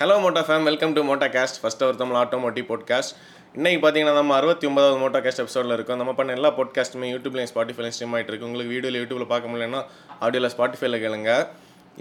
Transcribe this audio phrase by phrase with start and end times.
[0.00, 3.12] Hello Motta fame welcome to Motta guest first ஒரு Tamil automotive podcast
[3.56, 5.98] இன்னைக்கு பார்த்தீங்கன்னா நம்ம அறுபத்தி ஒன்பதாவது மோட்டா கேஸ்ட் எபிசோடில் இருக்கோம்.
[6.00, 8.46] நம்ம பண்ண எல்லா பாட்காஸ்ட்டுமே யூடியூப்லையும் ஸ்பாட்டிஃபைலையும் ஸ்ட்ரீம் ஆகிட்டு இருக்கு.
[8.48, 9.82] உங்களுக்கு வீடியோவில் யூடியூப்ல பார்க்க முடியலன்னா
[10.24, 11.34] ஆடியோவில் ஸ்பாட்டிஃபைல கேளுங்க.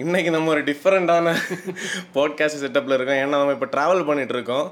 [0.03, 1.35] இன்னைக்கு நம்ம ஒரு டிஃப்ரெண்ட்டான
[2.15, 3.19] பாட்காஸ்ட் செட்டப்பில் இருக்கோம்.
[3.25, 4.65] ஏன்னா நம்ம இப்போ ட்ராவல் பண்ணிட்டு இருக்கோம்.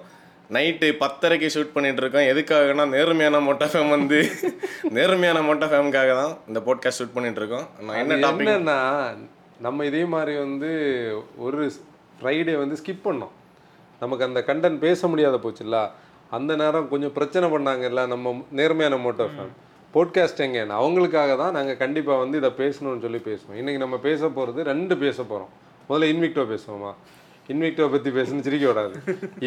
[0.58, 2.28] நைட்டு பத்தரைக்கு ஷூட் பண்ணிட்டு இருக்கோம்.
[2.32, 4.22] எதுக்காகனா நேர்மையான மோட்டா ஃபேம் வந்து
[4.98, 7.68] நேர்மையான மோட்டா ஃபேமுக்காக தான் இந்த பாட்காஸ்ட் ஷூட் பண்ணிட்டு இருக்கோம்.
[7.86, 8.80] நான் என்ன டாபிக் என்னன்னா
[9.68, 10.70] நம்ம இதே மாதிரி வந்து
[11.46, 11.64] ஒரு
[12.22, 13.34] ஃப்ரைடே வந்து ஸ்கிப் பண்ணோம்.
[14.02, 15.80] நமக்கு அந்த கண்டென்ட் பேச முடியாத போச்சுல்ல?
[16.38, 18.02] அந்த நேரம் கொஞ்சம் பிரச்சனை பண்ணாங்கல்ல?
[18.14, 19.54] நம்ம நேர்மையான மோட்டோ ஃபேம்
[19.94, 23.58] போட்காஸ்ட் எங்கேன்னு அவங்களுக்காக தான் நாங்கள் கண்டிப்பாக வந்து இதை பேசணும்னு சொல்லி பேசுவோம்.
[23.62, 25.52] இன்றைக்கி நம்ம பேச போகிறது ரெண்டு பேச போகிறோம்
[25.90, 26.92] முதல்ல இன்விக்டோ பேசுவோமா?
[27.52, 28.96] இன்விக்டோ பற்றி பேசணும் சிரிக்க விடாது.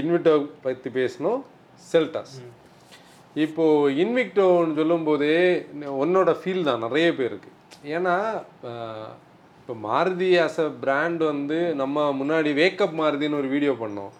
[0.00, 0.34] இன்விக்டோ
[0.66, 1.41] பற்றி பேசணும்
[1.92, 2.36] செல்டாஸ்
[3.45, 3.64] இப்போ
[4.02, 5.36] இன்விக்டோன்னு சொல்லும்போதே
[6.02, 7.50] உன்னோட ஃபீல் தான் நிறைய பேருக்கு.
[7.97, 8.16] ஏன்னா
[9.64, 14.10] இப்போ மாருதி ஆஸ் அ பிராண்ட் வந்து நம்ம முன்னாடி வேக்கப் மாருதின்னு ஒரு வீடியோ பண்ணோம்.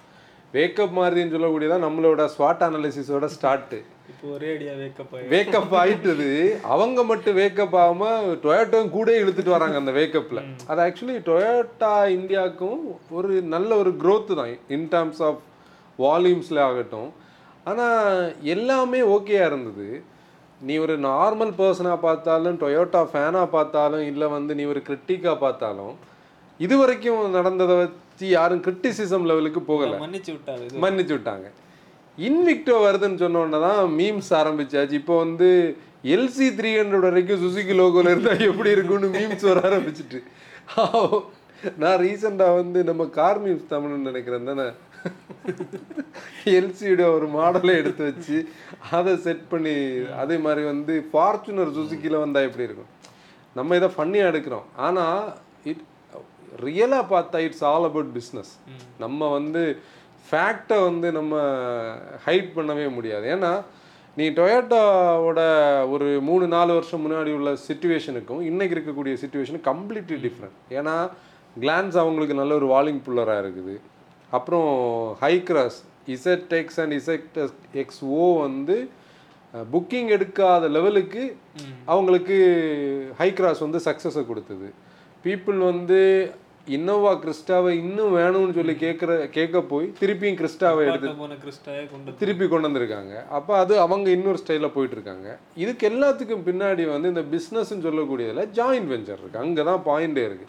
[0.54, 3.78] வேக்கப் மாருதின்னு சொல்லக்கூடியதான் நம்மளோட ஸ்வாட் அனாலிசிஸோட ஸ்டார்ட்டு
[4.12, 6.28] இப்போ ஒரே அடியா வேக்கப் வேக்கப் ஆயிட்டது.
[6.74, 8.08] அவங்க மட்டும் வேக்கப் ஆகாம
[8.44, 12.80] டொயோட்டோவும் கூட இழுத்துட்டு வராங்க அந்த வேக்கப்ல அது ஆக்சுவலி டொயோட்டா இந்தியாவுக்கும்
[13.19, 14.54] ஒரு நல்ல ஒரு growth தான்.
[14.76, 15.42] இன் டர்ம்ஸ் ஆஃப்
[15.98, 17.10] வால்யூம்ஸ்ல ஆகட்டும்.
[17.70, 17.88] ஆனா
[18.56, 19.88] எல்லாமே ஓகேயா இருந்தது.
[20.68, 25.94] நீ ஒரு நார்மல் பர்சனாக பார்த்தாலும் டொயோட்டா ஃபேனாக பார்த்தாலும் இல்லை வந்து நீ ஒரு கிரிட்டிக்காக பார்த்தாலும்
[26.60, 29.96] இது வரைக்கும் நடந்ததை வச்சு யாரும் கிரிட்டிசிசம் லெவலுக்கு போகலை.
[30.04, 31.46] மன்னிச்சு விட்டாரு இது மன்னிச்சு விட்டாங்க.
[32.18, 34.98] இன்விக்டோ வருதுன்னு சொன்ன உடனே தான் மீம்ஸ் ஆரம்பிச்சாச்சு.
[35.00, 35.48] இப்போ வந்து
[36.14, 40.20] எல்சி த்ரீ ஹண்ட்ரட் வரைக்கும் சுசுகி லோகோல இருந்தா எப்படி இருக்கும்னு மீம்ஸ் வர ஆரம்பிச்சிட்டு.
[41.82, 44.66] நான் ரீசெண்டாக வந்து நம்ம கார் மீம்ஸ் தமிழ்னு நினைக்கிறேன் தானே?
[46.56, 48.36] எல்சியோட ஒரு மாடலை எடுத்து வச்சு
[48.97, 49.74] அதை செட் பண்ணி
[50.22, 52.92] அதே மாதிரி வந்து ஃபார்ச்சுனர் சுசுக்கியில் வந்தால் எப்படி இருக்கும்?
[53.58, 54.66] நம்ம இதை ஃபன்னியாக எடுக்கிறோம்.
[54.86, 55.20] ஆனால்
[55.70, 55.84] இட்
[56.64, 58.52] ரியலாக பார்த்தா இட்ஸ் ஆல் அபவுட் பிஸ்னஸ்
[59.05, 59.62] நம்ம வந்து
[60.28, 61.34] ஃபேக்டை வந்து நம்ம
[62.27, 63.25] ஹைட் பண்ணவே முடியாது.
[63.36, 63.52] ஏன்னா
[64.19, 65.41] நீ டொயோட்டாவோட
[65.94, 70.94] ஒரு மூணு நாலு வருஷம் முன்னாடி உள்ள சுச்சுவேஷனுக்கும் இன்னைக்கு இருக்கக்கூடிய சுச்சுவேஷனும் கம்ப்ளீட்லி டிஃப்ரெண்ட் ஏன்னா
[71.62, 73.75] கிளான்ஸ் அவங்களுக்கு நல்ல ஒரு வால்யூம் புல்லராக இருக்குது.
[74.39, 74.71] அப்புறம்
[75.49, 75.78] Hycross
[76.15, 77.41] Z X and Z
[77.83, 78.77] X O வந்து
[79.75, 81.25] புக்கிங் எடுக்காத லெவலுக்கு
[81.93, 82.37] அவங்களுக்கு
[83.21, 84.69] ஹை கிராஸ் வந்து சக்ஸஸை கொடுத்தது.
[85.27, 86.00] பீப்புள் வந்து
[86.77, 93.15] இன்னோவா கிறிஸ்டாவை இன்னும் வேணும்னு சொல்லி கேட்குற கேட்க போய் திருப்பியும் கிறிஸ்டாவை எடுத்து திருப்பி கொண்டு வந்திருக்காங்க.
[93.39, 95.28] அப்போ அது அவங்க இன்னொரு ஸ்டைலில் போயிட்டு இருக்காங்க.
[95.62, 99.43] இதுக்கு எல்லாத்துக்கும் பின்னாடி வந்து இந்த பிஸ்னஸ்ன்னு சொல்லக்கூடியதில் ஜாயின்ட் வெஞ்சர் இருக்கு.
[99.45, 100.49] அங்கே தான் பாயிண்டே இருக்கு.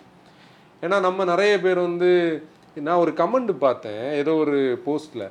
[0.84, 2.12] ஏன்னா நம்ம நிறைய பேர் வந்து
[2.83, 5.27] நான் ஒரு கமெண்ட் பார்த்தேன் ஏதோ ஒரு போஸ்ட்டில்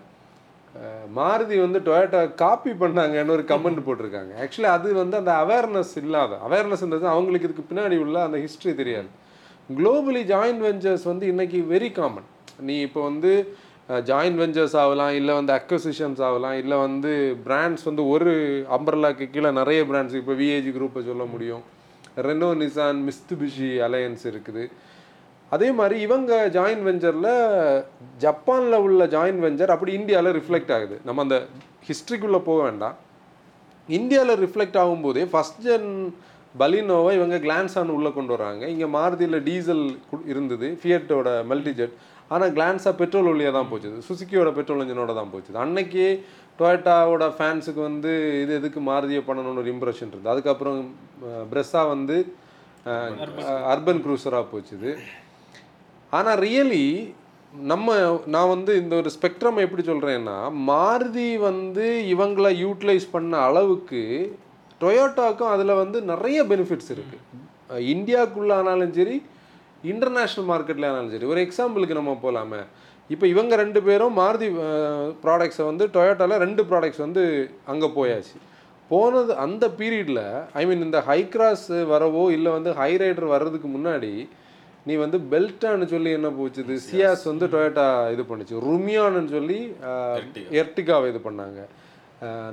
[1.16, 4.32] மாருதி வந்து டொயோட்டா காப்பி பண்ணாங்கன்னு ஒரு கமெண்ட் போட்டிருக்காங்க.
[4.44, 9.10] ஆக்சுவலி அது வந்து அந்த அவேர்னஸ் இல்லாத அவேர்னஸ்ன்றது அவங்களுக்கு இதுக்கு பின்னாடி உள்ள அந்த ஹிஸ்ட்ரி தெரியாது.
[9.78, 12.26] குளோபலி ஜாயின்ட் வெஞ்சர்ஸ் வந்து இன்னைக்கு வெரி காமன்
[12.68, 13.32] நீ இப்போ வந்து
[14.08, 17.12] ஜாயின்ட் வெஞ்சர்ஸ் ஆகலாம் இல்லை வந்து அக்வசிஷன்ஸ் ஆகலாம் இல்லை வந்து
[17.46, 18.32] பிராண்ட்ஸ் வந்து ஒரு
[18.76, 21.62] அம்பர்லாக்கு கீழே நிறைய பிராண்ட்ஸ் இப்போ விஏஜி குரூப்பை சொல்ல முடியும்.
[22.28, 24.64] ரெனோ நிசான் மிஸ்துபிஷி அலையன்ஸ் இருக்குது.
[25.52, 27.32] அதே மாதிரி இவங்க ஜாயின்ட் வெஞ்சரில்
[28.24, 30.96] ஜப்பானில் உள்ள ஜாயின் வெஞ்சர் அப்படி இந்தியாவில் ரிஃப்ளெக்ட் ஆகுது.
[31.08, 31.36] நம்ம அந்த
[31.88, 32.96] ஹிஸ்ட்ரிக்குள்ளே போக வேண்டாம்.
[33.98, 35.90] இந்தியாவில் ரிஃப்ளெக்ட் ஆகும்போதே ஃபஸ்ட் ஜென்
[36.60, 38.64] பலினோவை இவங்க கிளான்ஸான் உள்ளே கொண்டு வராங்க.
[38.74, 39.84] இங்கே மாருதியில் டீசல்
[40.32, 41.94] இருந்தது ஃபியட்டோட மல்டிஜெட்
[42.34, 43.96] ஆனால் கிளான்ஸாக பெட்ரோல் வழியாக தான் போச்சுது.
[44.08, 45.58] சுசுக்கியோட பெட்ரோல் இன்ஜினோட தான் போச்சுது.
[45.64, 46.08] அன்னைக்கே
[46.58, 48.12] டொயோட்டாவோட ஃபேன்ஸுக்கு வந்து
[48.42, 50.32] இது எதுக்கு மாருதியை பண்ணணும்னு ஒரு இம்ப்ரெஷன் இருந்தது.
[50.34, 50.78] அதுக்கப்புறம்
[51.52, 52.16] பிரெஸ்ஸாக வந்து
[53.72, 54.92] அர்பன் க்ரூசராக போச்சுது.
[56.14, 56.84] ஆனால் ரியலி
[57.66, 57.88] நம்ம
[58.26, 64.02] நான் வந்து இந்த ஒரு ஸ்பெக்ட்ரம் எப்படி சொல்கிறேன்னா மாருதி வந்து இவங்கள யூட்டிலைஸ் பண்ண அளவுக்கு
[64.80, 67.42] டொயோட்டாக்கும் அதில் வந்து நிறைய பெனிஃபிட்ஸ் இருக்குது
[67.90, 69.16] இந்தியாவுக்குள்ள ஆனாலும் சரி
[69.84, 72.60] இன்டர்நேஷ்னல் மார்க்கெட்டில் ஆனாலும் சரி ஒரு எக்ஸாம்பிளுக்கு நம்ம போகலாமே
[73.10, 74.48] இப்போ இவங்க ரெண்டு பேரும் மாருதி
[75.24, 77.22] ப்ராடக்ட்ஸை வந்து டொயோட்டாவில் ரெண்டு ப்ராடக்ட்ஸ் வந்து
[77.66, 78.36] அங்கே போயாச்சு.
[78.90, 80.22] போனது அந்த பீரியடில்
[80.54, 84.12] ஐ மீன் இந்த ஹை கிராஸ் வரவோ இல்லை வந்து ஹை ரைடர் வர்றதுக்கு முன்னாடி
[84.88, 86.74] நீ வந்து பெல்ட்டான்னு சொல்லி என்ன போச்சுது?
[86.88, 88.54] சியாஸ் வந்து டொயோட்டா இது பண்ணுச்சு.
[88.68, 89.58] ருமியான்னு சொல்லி
[90.62, 91.60] எர்டிகாவை இது பண்ணாங்க.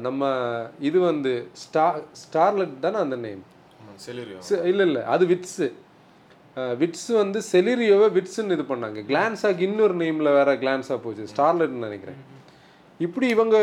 [0.06, 0.32] நம்ம
[0.90, 1.32] இது வந்து
[1.64, 1.86] ஸ்டா
[2.24, 3.44] ஸ்டார்லெட் தானே அந்த நேம்
[4.72, 5.02] இல்லை இல்லை.
[5.14, 5.68] அது விட்ஸு
[6.82, 9.00] விட்ஸ் வந்து செலிரியோவை விட்ஸ்ன்னு இது பண்ணாங்க.
[9.10, 11.32] கிளான்ஸாக்கு இன்னொரு நேமில் வேற கிளான்ஸாக போச்சு.
[11.34, 12.20] ஸ்டார்லெட்னு நினைக்கிறேன்.
[13.06, 13.58] இப்படி இவங்க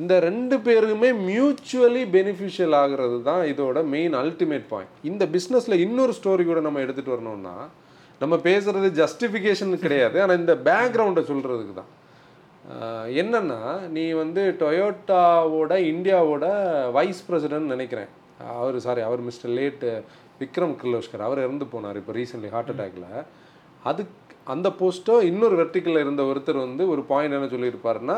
[0.00, 6.44] இந்த ரெண்டு பேருக்குமே மியூச்சுவலி பெனிஃபிஷியல் ஆகிறது தான் இதோட மெயின் அல்டிமேட் பாயிண்ட் இந்த பிஸ்னஸில் இன்னொரு ஸ்டோரி
[6.48, 7.54] கூட நம்ம எடுத்துகிட்டு வரணும்னா
[8.22, 10.16] நம்ம பேசுகிறது ஜஸ்டிஃபிகேஷன் கிடையாது.
[10.24, 11.90] ஆனால் இந்த பேக்ரவுண்டை சொல்கிறதுக்கு தான்.
[13.22, 13.58] என்னன்னா
[13.96, 16.46] நீ வந்து டொயோட்டாவோட இந்தியாவோட
[16.96, 18.10] வைஸ் பிரசிடென்ட் நினைக்கிறேன்.
[18.60, 19.84] அவர் சாரி அவர் மிஸ்டர் லேட்
[20.40, 21.26] விக்ரம் கிர்லோஸ்கர்.
[21.26, 23.08] அவர் இறந்து போனார் இப்போ ரீசெண்ட்லி ஹார்ட் அட்டாக்ல
[23.90, 24.14] அதுக்கு
[24.54, 28.16] அந்த போஸ்ட்டோ இன்னொரு வெர்டிக்கலில் இருந்த ஒருத்தர் வந்து ஒரு பாயிண்ட் என்ன சொல்லியிருப்பாருன்னா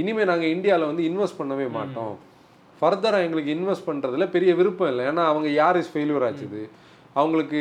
[0.00, 2.14] இனிமேல் நாங்கள் இந்தியாவில் வந்து இன்வெஸ்ட் பண்ணவே மாட்டோம்.
[2.78, 5.04] ஃபர்தராக எங்களுக்கு இன்வெஸ்ட் பண்ணுறதுல பெரிய விருப்பம் இல்லை.
[5.10, 6.62] ஏன்னா அவங்க யார் இஸ் ஃபெயிலியர் ஆச்சுது?
[7.16, 7.60] அவங்களுக்கு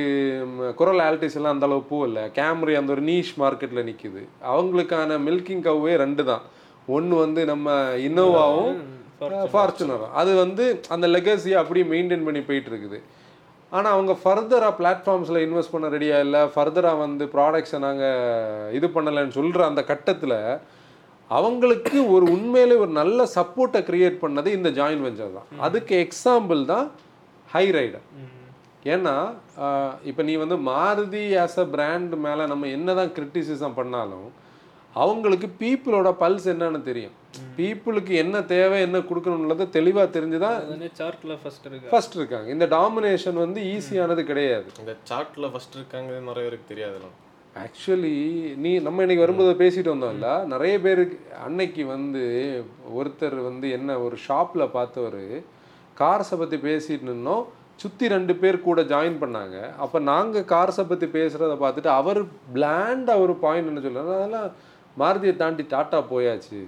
[0.79, 4.21] குரல் ஆல்டிஸ் எல்லாம் அந்த அளவு போகல கேமரி அந்த ஒரு நீஷ் மார்க்கெட்டில் நிற்கிது
[4.53, 6.43] அவங்களுக்கான மில்கிங் கவ்வே ரெண்டு தான்.
[6.95, 7.73] ஒன்று வந்து நம்ம
[8.07, 8.77] இன்னோவாவும்
[9.53, 10.63] ஃபார்ச்சுனரும் அது வந்து
[10.93, 12.99] அந்த லெகசியை அப்படியே மெயின்டைன் பண்ணி போயிட்டு இருக்குது
[13.71, 16.41] ஆனால் அவங்க ஃபர்தராக பிளாட்ஃபார்ம்ஸில் இன்வெஸ்ட் பண்ண ரெடியாக இல்லை.
[16.53, 20.37] ஃபர்தராக வந்து ப்ராடக்ட்ஸை நாங்கள் இது பண்ணலைன்னு சொல்கிற அந்த கட்டத்தில்
[21.29, 25.47] அவங்களுக்கு ஒரு உண்மையிலே ஒரு நல்ல சப்போர்ட்டை கிரியேட் பண்ணது இந்த ஜாயின் வெஞ்சர் தான்.
[25.67, 26.87] அதுக்கு எக்ஸாம்பிள் தான்
[27.49, 28.05] ஹை ரைடர்
[28.93, 29.15] ஏன்னா
[30.09, 34.29] இப்போ நீ வந்து மாருதி ஆஸ் அ பிராண்ட் மேலே நம்ம என்ன தான் கிரிட்டிசிசம் பண்ணாலும்
[34.95, 37.13] அவங்களுக்கு பீப்புளோட பல்ஸ் என்னன்னு தெரியும்.
[37.57, 40.57] பீப்புளுக்கு என்ன தேவை என்ன கொடுக்கணுன்றத தெளிவாக தெரிஞ்சுதான்
[41.01, 42.47] சார்ட்ல ஃபர்ஸ்ட் இருக்கு ஃபர்ஸ்ட் இருக்காங்க.
[42.55, 44.67] இந்த டாமினேஷன் வந்து ஈஸியானது கிடையாது.
[44.83, 47.15] இந்த சார்ட்ல ஃபர்ஸ்ட் இருக்காங்க நிறைய பேருக்கு தெரியாதுலாம்
[47.63, 48.17] ஆக்சுவலி
[48.63, 52.21] நீ நம்ம இன்னைக்கு வரும்போது பேசிட்டு வந்தோம்ல நிறைய பேருக்கு அன்னைக்கு வந்து
[52.99, 55.23] ஒருத்தர் வந்து என்ன ஒரு ஷாப்பில் பார்த்தவர்
[55.97, 57.43] கார்ஸை பற்றி பேசிட்டு நின்னோம்.
[57.81, 59.57] சுற்றி ரெண்டு பேர் கூட ஜாயின் பண்ணாங்க.
[59.83, 62.21] அப்போ நாங்கள் கார்ஸை பற்றி பேசுகிறத பார்த்துட்டு அவர்
[62.55, 64.17] பிளாண்டாக ஒரு பாயிண்ட் என்ன சொல்றாரு?
[64.19, 64.49] அதெல்லாம்
[65.01, 66.59] மாருதியை தாண்டி டாட்டா போயாச்சு.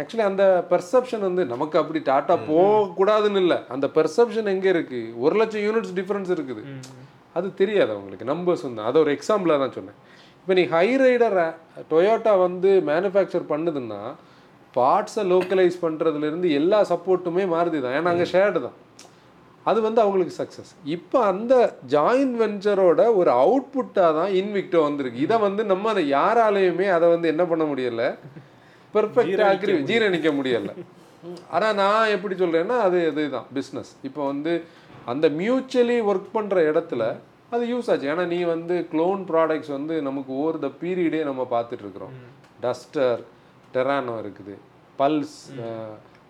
[0.00, 3.58] ஆக்சுவலி அந்த பெர்செப்ஷன் வந்து நமக்கு அப்படி டாட்டா போகக்கூடாதுன்னு இல்லை.
[3.74, 6.62] அந்த பெர்செப்ஷன் எங்கே இருக்குது ஒரு லட்சம் யூனிட்ஸ் டிஃப்ரென்ஸ் இருக்குது.
[7.38, 8.30] அது தெரியாது அவங்களுக்கு.
[8.32, 8.82] நம்பர்ஸ் வந்து.
[8.88, 9.98] அதை ஒரு எக்ஸாம்பிளாக தான் சொன்னேன்.
[10.40, 11.38] இப்போ நீ ஹை ரைடர்
[11.92, 14.00] டொயோட்டா வந்து மேனுஃபேக்சர் பண்ணுதுன்னா
[14.78, 17.96] பார்ட்ஸை லோக்கலைஸ் பண்ணுறதுலேருந்து எல்லா சப்போர்ட்டுமே மாறுதி தான்.
[17.98, 18.76] ஏன்னா அங்கே ஷேர்டு தான்.
[19.68, 21.54] அது வந்து அவங்களுக்கு சக்ஸஸ் இப்போ அந்த
[21.94, 25.24] ஜாயின் வெஞ்சரோட ஒரு அவுட்புட்டாக தான் இன்விக்டோ வந்திருக்கு.
[25.26, 28.04] இதை வந்து நம்ம அதை யாராலையுமே அதை வந்து என்ன பண்ண முடியல?
[28.94, 30.72] பெர்ஃபெக்டாக அக்ரி ஜீரணிக்க முடியல.
[31.56, 34.52] ஆனால் நான் எப்படி சொல்கிறேன்னா அது இதுதான் பிஸ்னஸ் இப்போ வந்து
[35.12, 37.02] அந்த மியூச்சுவலி ஒர்க் பண்ணுற இடத்துல
[37.54, 38.08] அது யூஸ் ஆச்சு.
[38.12, 42.16] ஏன்னா நீ வந்து க்ளோன் ப்ராடக்ட்ஸ் வந்து நமக்கு ஓவர் த பீரியடே நம்ம பார்த்துட்டு இருக்கிறோம்.
[42.64, 43.20] டஸ்டர்
[43.74, 44.56] டெரானோ இருக்குது.
[45.02, 45.38] பல்ஸ்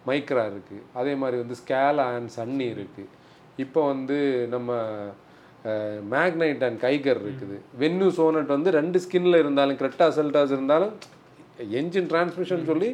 [0.08, 3.08] மைக்ரா இருக்குது அதே மாதிரி வந்து ஸ்கேலா அண்ட் சன்னி இருக்குது
[3.64, 4.18] இப்போ வந்து
[4.54, 4.72] நம்ம
[6.14, 7.56] மேக்னைட் அண்ட் கைகர் இருக்குது.
[7.80, 10.94] வென்னு சோனட் வந்து ரெண்டு ஸ்கின்ல இருந்தாலும் கிரெட்டா செல்டாஸ் இருந்தாலும்
[11.80, 12.88] என்ஜின் டிரான்ஸ்மிஷன் சொல்லி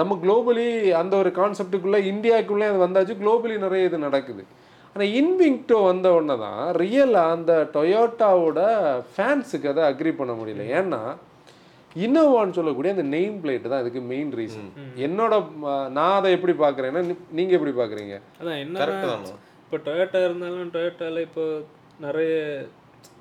[0.00, 0.66] நம்ம குளோபலி
[1.00, 4.42] அந்த ஒரு கான்செப்டுக்குள்ளே இந்தியாவுக்குள்ளே அது வந்தாச்சு குளோபலி நிறைய இது நடக்குது.
[4.94, 8.60] ஆனால் இன்விங்டோ வந்த உடனே தான் ரியலாக அந்த டொயோட்டாவோட
[9.12, 10.64] ஃபேன்ஸுக்கு அதை அக்ரி பண்ண முடியல.
[10.78, 11.02] ஏன்னா
[11.96, 14.68] இன்னோவான்னு சொல்லக்கூடிய அந்த நெயிம் பிளேட் தான் இதுக்கு மெயின் ரீசன்
[15.06, 15.32] என்னோட
[15.96, 17.02] நான் அதை எப்படி பார்க்குறேன்னா
[17.38, 18.16] நீங்கள் எப்படி பார்க்குறீங்க?
[18.40, 18.78] அதான் என்ன
[19.72, 21.44] இப்போ டொயோட்டா இருந்தாலும் டொயோட்டால இப்போ
[22.04, 22.32] நிறைய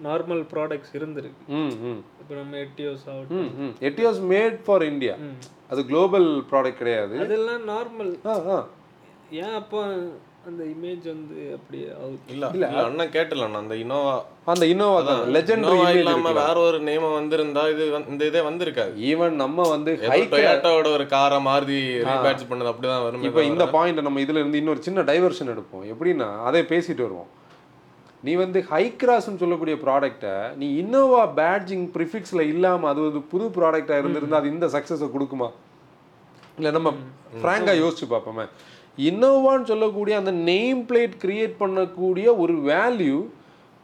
[0.08, 1.44] நார்மல் ப்ராடக்ட்ஸ் இருந்திருக்கு.
[2.22, 5.14] இப்போ நம்ம எட்டியோஸ் ஆகட்டும் எட்டியோஸ் மேட் ஃபார் இந்தியா
[5.72, 7.16] அது குளோபல் ப்ராடக்ட் கிடையாது.
[7.26, 8.12] அதெல்லாம் நார்மல்
[9.44, 9.84] ஏன் அப்போ
[10.50, 11.88] அந்த இமேஜ் வந்து அப்படியே
[12.34, 14.14] இல்ல இல்ல அண்ணன் கேட்டல அந்த இனோவா
[14.54, 17.84] அந்த இன்னோவா தான் லெஜெண்டரி இனோவா இமேஜ் இல்லாம வேற ஒரு நேம வந்திருந்தா இது
[18.14, 18.94] இந்த இதே வந்திருக்காது.
[19.10, 19.92] ஈவன் நம்ம வந்து
[20.34, 21.78] டொயோட்டாவோட ஒரு காரை மாறுதி
[22.10, 25.86] ரீபேட்ச் பண்ணது அப்படிதான் வரும் இப்போ இந்த பாயிண்ட் நம்ம இதுல இருந்து இன்னொரு சின்ன டைவர்ஷன் எடுப்போம்.
[25.94, 27.30] எப்படின்னா அதை பேசிட்டு வருவோம்.
[28.24, 34.02] நீ வந்து ஹை கிராஸ்னு சொல்லக்கூடிய ப்ராடக்ட்டை நீ இன்னோவா பேட்ஜிங் ப்ரிஃபிக்ஸில் இல்லாமல் அது ஒரு புது ப்ராடக்டாக
[34.04, 35.50] இருந்திருந்தா அது இந்த சக்ஸஸை கொடுக்குமா?
[36.60, 36.90] இல்லை நம்ம
[37.42, 38.46] ஃப்ராங்காக யோசிச்சு பார்ப்போமே.
[38.98, 43.20] இன்னோவான்னு சொல்லக்கூடிய அந்த நேம் பிளேட் கிரியேட் பண்ணக்கூடிய ஒரு வேல்யூ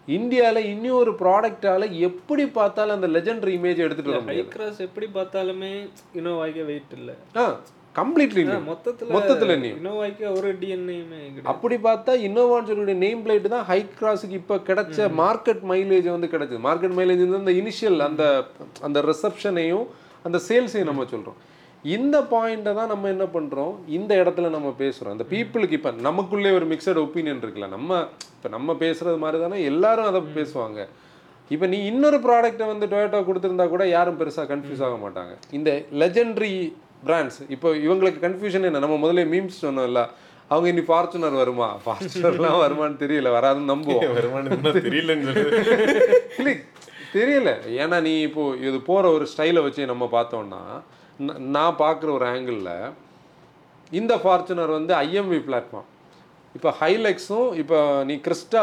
[0.07, 4.51] இந்தியாவில் இன்னும் ஒரு ப்ராடக்டால எப்படி பார்த்தாலும் அந்த லெஜெண்டரி இமேஜ் எடுத்துகிட்டு வர ஹை முடியாது.
[4.53, 5.71] கிராஸ் எப்படி பார்த்தாலுமே
[6.19, 7.15] இனோவாய்க்கே வெயிட் இல்லை.
[7.41, 7.43] ஆ
[7.99, 11.49] கம்ப்ளீட்லி மொத்தத்துல மொத்தத்துல நீ இனோவாய்க்கு ஒரு டிஎன்ஏமே கிடையாது.
[11.53, 16.61] அப்படி பார்த்தா இன்னோவான்னு சொல்லக்கூடிய நேம் பிளேட் தான் ஹை கிராஸுக்கு இப்போ கிடைச்ச மார்க்கெட் மைலேஜ் வந்து கிடைச்சது.
[16.67, 18.23] மார்க்கெட் மைலேஜ் வந்து அந்த இனிஷியல் அந்த
[18.89, 19.85] அந்த ரிசப்ஷனையும்
[20.27, 21.39] அந்த சேல்ஸையும் நம்ம சொல்கிறோம்
[21.95, 26.65] இந்த பாயிண்ட்டை தான் நம்ம என்ன பண்ணுறோம் இந்த இடத்துல நம்ம பேசுகிறோம் அந்த பீப்புளுக்கு இப்போ நமக்குள்ளே ஒரு
[26.71, 27.67] மிக்சட் ஒப்பீனியன் இருக்குல்ல.
[27.75, 27.99] நம்ம
[28.35, 30.79] இப்போ நம்ம பேசுகிறது மாதிரி தானே எல்லாரும் அதை பேசுவாங்க.
[31.55, 35.33] இப்போ நீ இன்னொரு ப்ராடக்ட்டை வந்து டொயோட்டோ கொடுத்துருந்தா கூட யாரும் பெருசாக கன்ஃபியூஸ் ஆக மாட்டாங்க.
[35.57, 35.69] இந்த
[36.01, 36.51] லெஜெண்டரி
[37.07, 38.81] பிராண்ட்ஸ் இப்போ இவங்களுக்கு கன்ஃபியூஷன் என்ன?
[38.85, 40.03] நம்ம முதல்ல மீம்ஸ் சொன்னோம்ல.
[40.51, 41.69] அவங்க இனி ஃபார்ச்சுனர் வருமா?
[41.85, 43.31] ஃபார்ச்சுனர்லாம் வருமான்னு தெரியல.
[43.37, 44.13] வராதுன்னு நம்புவோம்.
[44.19, 45.33] வருமானம் தெரியலன்னு
[46.39, 46.53] இல்லை
[47.17, 47.49] தெரியல.
[47.81, 50.61] ஏன்னா நீ இப்போ இது போகிற ஒரு ஸ்டைலை வச்சு நம்ம பார்த்தோம்னா
[51.55, 52.73] நான் பார்க்குற ஒரு ஆங்கிளில்
[53.91, 55.87] இந்த ஃபார்ச்சுனர் வந்து ஐஎம்வி பிளாட்ஃபார்ம்
[56.55, 58.61] இப்போ ஹைலெக்ஸும் இப்போ நீ கிறிஸ்டா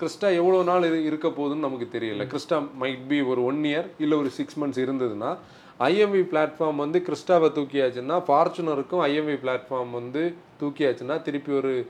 [0.00, 2.26] கிறிஸ்டா எவ்வளோ நாள் இரு இருக்க போகுதுன்னு நமக்கு தெரியல.
[2.32, 5.30] கிறிஸ்டா மைட் பி ஒரு ஒன் இயர் இல்லை ஒரு சிக்ஸ் மந்த்ஸ் இருந்ததுன்னா
[5.78, 11.86] ஐஎம்வி பிளாட்ஃபார்ம் வந்து கிறிஸ்டாவை தூக்கியாச்சுன்னா ஃபார்ச்சுனருக்கும் ஐஎம்வி பிளாட்ஃபார்ம் வந்து தூக்கியாச்சுன்னா திருப்பி ஒரு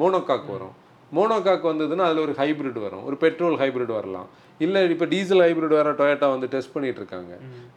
[0.00, 0.74] மோனோகாக் வரும்.
[1.16, 3.04] மோனோகாக் வந்ததுன்னா அதில் ஒரு ஹைபிரிட் வரும்.
[3.08, 4.28] ஒரு பெட்ரோல் ஹைபிரிட் வரலாம்.
[4.60, 7.32] இல்லை இப்போ டீசல் ஹைபிரிட் வேற டொயோட்டா வந்து டெஸ்ட் பண்ணிட்டு இருக்காங்க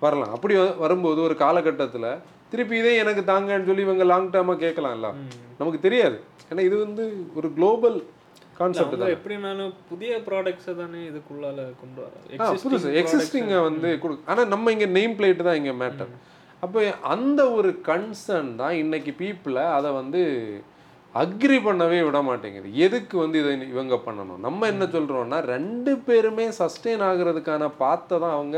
[0.05, 0.33] வரலாம்.
[0.35, 2.09] அப்படி வரும்போது ஒரு காலகட்டத்தில்
[2.51, 5.09] திருப்பி இதே எனக்கு தாங்கன்னு சொல்லி இவங்க லாங் டேர்மாக கேட்கலாம்ல
[5.59, 6.17] நமக்கு தெரியாது.
[6.49, 7.03] ஏன்னா இது வந்து
[7.39, 7.97] ஒரு குளோபல்
[8.59, 14.49] கான்செப்ட் அவங்க எப்படினாலும் புதிய ப்ராடக்ட்ஸை தானே இதுக்குள்ளால கொண்டு ஆ வரோம் புதுசு எக்ஸிஸ்டிங்கை வந்து கொடு ஆனால்
[14.53, 16.13] நம்ம இங்கே நெய்ம் பிளேட் தான் இங்கே மேட்டர்
[16.65, 16.79] அப்போ
[17.15, 20.21] அந்த ஒரு கன்சர்ன் தான் இன்னைக்கு பீப்புளை அதை வந்து
[21.21, 22.69] அக்ரி பண்ணவே விட மாட்டேங்குது.
[22.85, 24.39] எதுக்கு வந்து இதை இவங்க பண்ணணும்?
[24.45, 28.57] நம்ம என்ன சொல்கிறோம்னா ரெண்டு பேருமே சஸ்டெயின் ஆகுறதுக்கான பாத்தை தான் அவங்க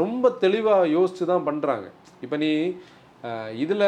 [0.00, 1.86] ரொம்ப தெளிவாக யோசிச்சு தான் பண்ணுறாங்க
[2.26, 2.50] இப்போ நீ
[3.64, 3.84] இதில்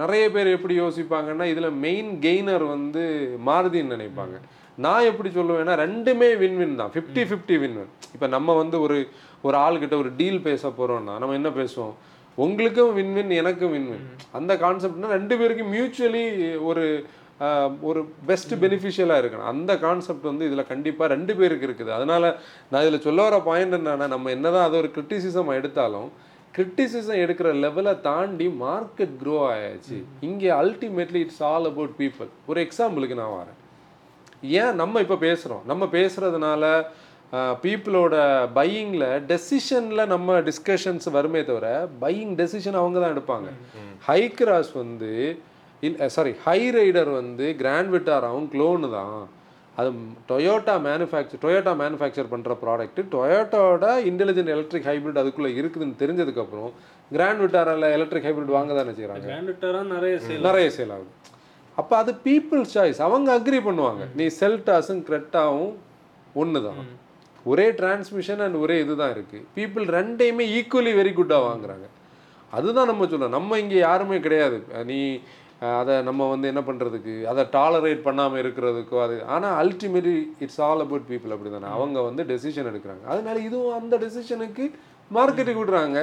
[0.00, 3.02] நிறைய பேர் எப்படி யோசிப்பாங்கன்னா இதில் மெயின் கெய்னர் வந்து
[3.48, 4.36] மாருதின்னு நினைப்பாங்க.
[4.84, 6.92] நான் எப்படி சொல்லுவேன்னா ரெண்டுமே வின் வின் தான்.
[6.94, 8.96] ஃபிஃப்டி ஃபிஃப்டி வின் வின் இப்போ நம்ம வந்து ஒரு
[9.46, 11.94] ஒரு ஆள்கிட்ட ஒரு டீல் பேச போகிறோம்னா நம்ம என்ன பேசுவோம்?
[12.44, 14.06] உங்களுக்கும் வின்வின் எனக்கும் வின்வின்
[14.38, 16.24] அந்த கான்செப்ட்னா ரெண்டு பேருக்கும் மியூச்சுவலி
[16.70, 16.84] ஒரு
[17.88, 19.48] ஒரு பெஸ்ட் பெனிஃபிஷியலாக இருக்கணும்.
[19.52, 21.90] அந்த கான்செப்ட் வந்து இதில் கண்டிப்பாக ரெண்டு பேருக்கு இருக்குது.
[21.96, 22.26] அதனால்
[22.70, 26.08] நான் இதில் சொல்ல வர பாயிண்ட் என்னன்னா நம்ம என்ன தான் அதை ஒரு கிரிட்டிசிசம் எடுத்தாலும்
[26.56, 29.98] கிரிட்டிசிசம் எடுக்கிற லெவலை தாண்டி மார்க்கெட் க்ரோ ஆயாச்சு.
[30.28, 33.58] இங்கே ultimately it's all about people ஒரு எக்ஸாம்பிளுக்கு நான் வரேன்.
[34.62, 36.64] ஏன் நம்ம இப்போ பேசுகிறோம் நம்ம பேசுகிறதுனால
[37.62, 38.14] பீப்புளோட
[38.58, 41.68] பையிங்கில் டெசிஷனில் நம்ம டிஸ்கஷன்ஸ் வருமே தவிர
[42.02, 43.48] பையிங் டெசிஷன் அவங்க தான் எடுப்பாங்க.
[44.08, 45.12] ஹை கிராஸ் வந்து
[45.82, 49.16] இல்லை சாரி ஹை ரைடர் வந்து கிராண்ட் விட்டாராவும் க்ளோனு தான்.
[49.80, 49.88] அது
[50.28, 56.70] டொயோட்டா மேனுஃபேக்சர் டொயோட்டா மேனுஃபேக்சர் பண்ணுற ப்ராடக்ட் டொயோட்டாவோட இன்டெலிஜென்ட் எலக்ட்ரிக் ஹைப்ரிட் அதுக்குள்ளே இருக்குதுன்னு தெரிஞ்சதுக்கப்புறம்
[57.10, 61.10] கிராண்ட் விட்டாரில் எலக்ட்ரிக் ஹைப்ரிட் வாங்க தானே கிராண்டுட்டராக நிறைய சேல் நிறைய சேல் ஆகுது.
[61.80, 64.04] அப்போ அது பீப்புள் சாய்ஸ் அவங்க அக்ரி பண்ணுவாங்க.
[64.20, 65.74] நீ செல்டாஸும் கிரெட்டாவும்
[66.42, 66.80] ஒன்று தான்
[67.50, 71.86] ஒரே டிரான்ஸ்மிஷன் அண்ட் ஒரே இதுதான் இருக்குது பீப்புள் ரெண்டையுமே ஈக்குவலி வெரி குட்டாக வாங்குறாங்க.
[72.58, 73.36] அதுதான் நம்ம சொல்றோம்.
[73.38, 74.58] நம்ம இங்கே யாருமே கிடையாது.
[74.90, 75.00] நீ
[75.76, 81.06] அதை நம்ம வந்து என்ன பண்ணுறதுக்கு அதை டாலரேட் பண்ணாமல் இருக்கிறதுக்கோ அது ஆனால் ultimately it's all about
[81.10, 83.04] people அப்படி தானே அவங்க வந்து டெசிஷன் எடுக்கிறாங்க.
[83.12, 84.64] அதனால இதுவும் அந்த டெசிஷனுக்கு
[85.16, 85.98] மார்க்கெட்டுக்கு விடுறாங்க.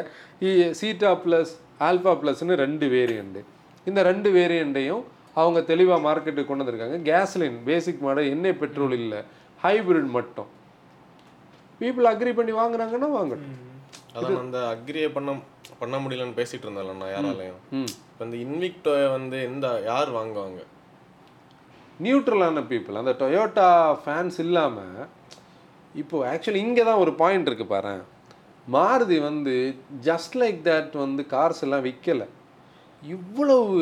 [0.80, 1.54] சீட்டா ப்ளஸ்
[1.90, 3.44] ஆல்ஃபா ப்ளஸ்னு ரெண்டு வேரியண்ட்டு
[3.90, 5.04] இந்த ரெண்டு வேரியண்ட்டையும்
[5.42, 6.98] அவங்க தெளிவாக மார்க்கெட்டுக்கு கொண்டு வந்திருக்காங்க.
[7.12, 9.22] கேஸ்லின் பேசிக் மாடல் எண்ணெய் பெட்ரோல் இல்லை.
[9.64, 10.50] ஹைபிரிட் மட்டும்.
[11.84, 13.58] பீப்புள் அக்ரி பண்ணி வாங்குறாங்கன்னா வாங்கட்டும்.
[14.18, 15.32] அதான் அந்த அக்ரியை பண்ண
[15.82, 17.62] பண்ண முடியலன்னு பேசிட்டு நான் யாராலையும்.
[18.12, 20.62] இப்போ இந்த இன்விக்டோயை வந்து எந்த யார் வாங்குவாங்க?
[22.04, 23.68] நியூட்ரலான பீப்புள் அந்த டொயோட்டா
[24.04, 25.02] ஃபேன்ஸ் இல்லாமல்
[26.02, 27.96] இப்போ ஆக்சுவலி இங்கே தான் ஒரு பாயிண்ட் இருக்கு பாரு
[28.76, 29.54] மாருதி வந்து
[30.08, 32.28] ஜஸ்ட் லைக் தட் வந்து கார்ஸ் எல்லாம் விற்கலை
[33.04, 33.78] இவ்வளவு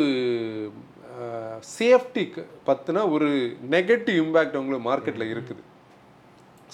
[1.77, 3.29] சேஃப்டிக்கு பற்றின ஒரு
[3.75, 5.61] நெகட்டிவ் இம்பேக்ட் உங்களுக்கு மார்க்கெட்டில் இருக்குது.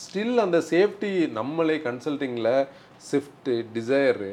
[0.04, 2.52] ஸ்டில் அந்த சேஃப்டி நம்மளே கன்சல்டிங்கில்
[3.08, 4.32] ஸ்விஃப்ட்டு டிசைரு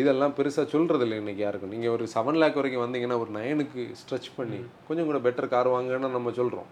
[0.00, 1.72] இதெல்லாம் பெருசாக சொல்கிறது இல்லை இன்றைக்கி யாருக்கும்.
[1.74, 6.10] நீங்கள் ஒரு செவன் லேக் வரைக்கும் வந்தீங்கன்னா ஒரு நைனுக்கு ஸ்ட்ரெச் பண்ணி கொஞ்சம் கூட பெட்டர் கார் வாங்கன்னு
[6.16, 6.68] நம்ம சொல்கிறோம்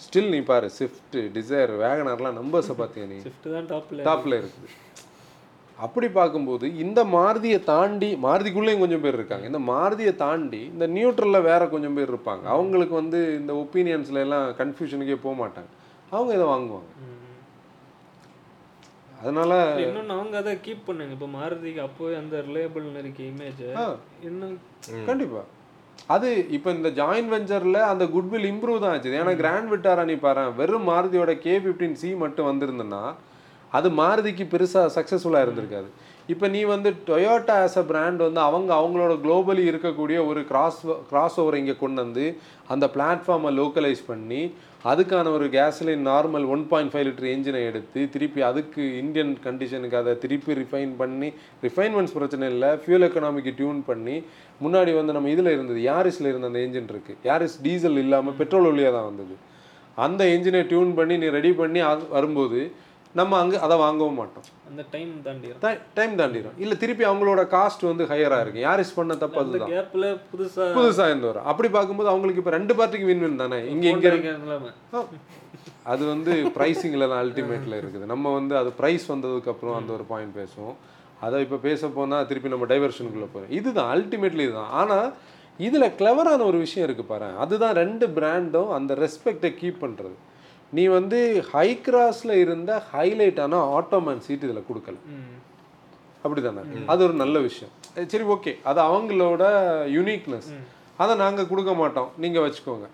[0.00, 3.18] ஸ்டில் நீ பாரு ஸ்விஃப்ட் டிசைர் வேகனர்லாம் நம்பர்ஸை பார்த்தியா நீ?
[3.56, 3.68] தான்
[4.08, 4.70] டாப்பில் இருக்குது
[5.78, 9.44] அப்படி பார்க்கும்போது இந்த மாருதியை தாண்டி மாருதிக்குள்ளேயும் கொஞ்சம் பேர் இருக்காங்க.
[9.50, 12.44] இந்த மாருதியை தாண்டி இந்த நியூட்ரலில் வேற கொஞ்சம் பேர் இருப்பாங்க.
[12.56, 15.70] அவங்களுக்கு வந்து இந்த ஒப்பீனியன்ஸ்ல எல்லாம் கன்ஃபியூஷனுக்கே போக மாட்டாங்க
[16.14, 16.88] அவங்க இதை வாங்குவாங்க
[19.20, 19.52] அதனால
[19.84, 21.14] இன்னொன்று அவங்க அதை கீப் பண்ணுங்க.
[21.16, 23.64] இப்போ மாருதிக்கு அப்போவே அந்த ரிலேபிள்னு இருக்க இமேஜ்
[24.28, 24.54] இன்னும்
[25.08, 25.42] கண்டிப்பா.
[26.14, 29.16] அது இப்போ இந்த ஜாயின்ட் வெஞ்சரில் அந்த குட்வில் இம்ப்ரூவ் தான் ஆச்சு.
[29.22, 33.02] ஏன்னா கிராண்ட் விட்டாரா நீ பாரு வெறும் மாருதியோட கே ஃபிஃப்டீன் சி மட்டும் வந்திருந்ததுன்னா
[33.78, 35.90] அது மாருதிக்கு பெருசாக சக்ஸஸ்ஃபுல்லாக இருந்திருக்காது.
[36.30, 41.38] இப்போ நீ வந்து டொயோட்டா ஆஸ் அ பிராண்ட் வந்து அவங்க அவங்களோட குளோபலி இருக்கக்கூடிய ஒரு கிராஸ் கிராஸ்
[41.40, 42.24] ஓவர் இங்கே கொண்டு வந்து
[42.68, 44.40] அந்த பிளாட்ஃபார்மை லோக்கலைஸ் பண்ணி
[44.84, 50.12] அதுக்கான ஒரு gasoline normal one point five litre என்ஜினை எடுத்து திருப்பி அதுக்கு இந்தியன் கண்டிஷனுக்கு அதை
[50.18, 51.28] திருப்பி ரிஃபைன் பண்ணி
[51.62, 54.16] ரிஃபைன்மெண்ட்ஸ் பிரச்சனை இல்லை ஃபியூல் எக்கனாமிக்கு டியூன் பண்ணி
[54.60, 58.94] முன்னாடி வந்து நம்ம இதில் இருந்தது யாரிஸில் இருந்த அந்த என்ஜின் இருக்குது யாரிஸ் டீசல் இல்லாமல் பெட்ரோல் வழியாக
[58.96, 59.34] தான் வந்தது.
[59.98, 62.60] அந்த என்ஜினை டியூன் பண்ணி நீ ரெடி பண்ணி அது வரும்போது
[63.18, 64.44] நம்ம அங்கே அதை வாங்கவும் மாட்டோம்.
[64.68, 68.60] அந்த டைம் தாண்டிடும் டைம் தாண்டிடும் இல்லை திருப்பி அவங்களோட காஸ்ட் வந்து ஹையராக இருக்கு.
[68.66, 69.72] யாரிஸ் பண்ண தப்பு அந்த அதுதான்.
[69.72, 71.48] கேப்ல புதுசா புதுசாக இருந்து வரும்.
[71.52, 73.58] அப்படி பார்க்கும்போது அவங்களுக்கு இப்போ ரெண்டு பார்ட்டிக்கு வின் வின் தானே?
[73.72, 74.12] இங்கே இங்கே
[75.92, 78.06] அது வந்து ப்ரைஸிங்கில் தான் அல்டிமேட்டில் இருக்குது.
[78.12, 80.76] நம்ம வந்து அது ப்ரைஸ் வந்ததுக்கப்புறம் அந்த ஒரு பாயிண்ட் பேசுவோம்.
[81.26, 84.72] அதை இப்போ பேச போனால் திருப்பி நம்ம டைவர்ஷனுக்குள்ளே போகிறோம் இதுதான் அல்டிமேட்லி இதுதான்.
[84.80, 85.08] ஆனால்
[85.66, 90.16] இதில் கிளவரான ஒரு விஷயம் இருக்குது பாரு அதுதான் ரெண்டு பிராண்டும் அந்த ரெஸ்பெக்டை கீப் பண்ணுறது
[90.72, 94.96] நீ வந்து ஹை கிராஸில் இருந்த ஹைலைட்டான ஆட்டோமேன் சீட் இதில் கொடுக்கல.
[95.06, 95.36] ம்.
[96.24, 97.72] அப்படிதானே அது ஒரு நல்ல விஷயம்.
[98.06, 98.52] சரி ஓகே.
[98.62, 99.44] அது அவங்களோட
[99.96, 100.50] யூனிக்னஸ்
[100.96, 102.10] அதை நாங்கள் கொடுக்க மாட்டோம்.
[102.16, 102.86] நீங்கள் வச்சுக்கோங்க.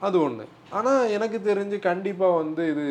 [0.00, 2.86] அது ஒன்று ஆனால் எனக்கு தெரிஞ்சு கண்டிப்பாக வந்து இது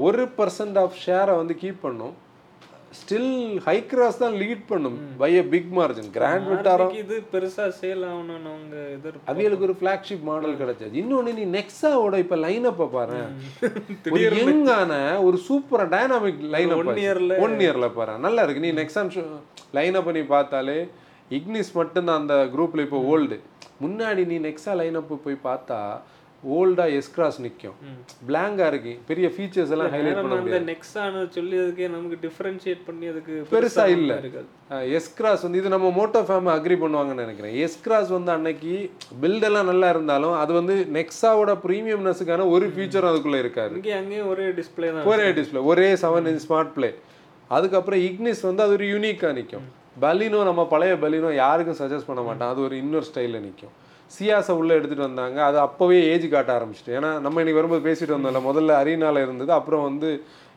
[0.00, 2.14] ஒரு பர்சன்ட் ஆஃப் ஷேரை வந்து கீப் பண்ணும்.
[2.92, 3.32] ஸ்டில்
[3.64, 4.94] ஹை கிராஸ் தான் லீட் பண்ணும்.
[5.20, 8.76] By a big margin grand விட்டாரோ இது பெருசா சேல் ஆகணும்னு அவங்க
[9.32, 10.94] அவியலுக்கு ஒரு ஃபிளாக்ஷிப் மாடல் கிடைச்சது.
[11.02, 13.18] இன்னொன்று நீ நெக்ஸாவோட இப்போ லைனப்பை பாரு.
[14.14, 14.92] ஒரு யங்கான
[15.26, 17.36] ஒரு சூப்பரா டைனாமிக் லைனப் One year-ல.
[17.46, 18.14] ஒன் இயர்ல பாரு.
[18.26, 18.64] நல்லா இருக்கு.
[18.66, 19.12] நீ நெக்ஸான்
[19.78, 20.78] லைனப்பை நீ பார்த்தாலே
[21.38, 23.38] இக்னிஸ் மட்டும்தான் அந்த குரூப்ல இப்போ ஓல்டு
[23.84, 25.80] முன்னாடி நீ நெக்ஸா லைனப் போய் பார்த்தா
[26.56, 27.76] ஓல்டாக எஸ்கிராஸ் நிற்கும்
[28.28, 28.92] பிளாங்காக இருக்கு.
[29.08, 30.66] பெரிய ஃபீச்சர்ஸ் எல்லாம் ஹைலைட் பண்ண முடியாது.
[30.70, 34.10] நெக்ஸானு சொல்லி அதுக்கே நமக்கு டிஃபரன்ஷியேட் பண்ணி அதுக்கு பெருசா இல்ல.
[34.24, 34.46] இருக்காது.
[34.98, 37.54] எஸ்கிராஸ் வந்து இது நம்ம மோட்டோ ஃபேம் அக்ரி பண்ணுவாங்கன்னு நினைக்கிறேன்.
[37.66, 38.74] எஸ்கிராஸ் வந்து அன்னைக்கு
[39.24, 43.74] பில்டெல்லாம் நல்லா இருந்தாலும் அது வந்து நெக்ஸாவோட ப்ரீமியம்னஸுக்கான ஒரு ஃபீச்சர் அதுக்குள்ளே இருக்காது.
[43.80, 46.90] இங்கேயும் அங்கேயும் ஒரே டிஸ்பிளே தான் ஒரே டிஸ்பிளே ஒரே செவன் இன்ச் ஸ்மார்ட் ப்ளே
[47.56, 49.66] அதுக்கப்புறம் இக்னிஸ் வந்து அது ஒரு யூனிக்காக நிற்கும்
[50.02, 53.74] பலினோ நம்ம பழைய பலினோ யாருக்கும் சஜஸ்ட் பண்ண மாட்டோம் அது ஒரு இன்னொரு ஸ்டைலில் நிற்கும்
[54.16, 55.38] சியாஸை உள்ளே எடுத்துகிட்டு வந்தாங்க.
[55.48, 56.92] அது அப்போவே ஏஜ் காட்ட ஆரம்பிச்சிட்டு.
[56.98, 60.10] ஏன்னா நம்ம இன்னைக்கு வரும்போது பேசிட்டு வந்தோம்ல முதல்ல அரீனால இருந்தது அப்புறம் வந்து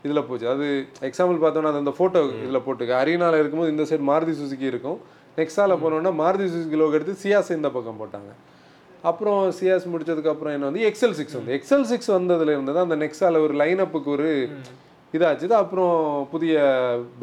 [0.06, 0.48] இதில் போச்சு.
[0.54, 0.68] அது
[1.08, 2.94] எக்ஸாம்பிள் பார்த்தோன்னா அது அந்த ஃபோட்டோ இதில் போட்டுக்க.
[3.02, 5.00] அரீனால இருக்கும்போது இந்த சைடு மாருதி சுசுகி இருக்கும்.
[5.40, 8.32] நெக்ஸால போனோன்னா மாருதி சுசுகி லோகோ எடுத்து சியாஸ் இந்த பக்கம் போட்டாங்க.
[9.10, 11.54] அப்புறம் சியாஸ் முடிச்சதுக்கு அப்புறம் என்ன வந்து எக்ஸல் சிக்ஸ் வந்து.
[11.58, 14.30] எக்ஸல் சிக்ஸ் வந்ததுல இருந்து தான் அந்த நெக்ஸால ஒரு லைனப்புக்கு ஒரு
[15.14, 15.54] இதாச்சுது.
[15.64, 15.96] அப்புறம்
[16.34, 16.60] புதிய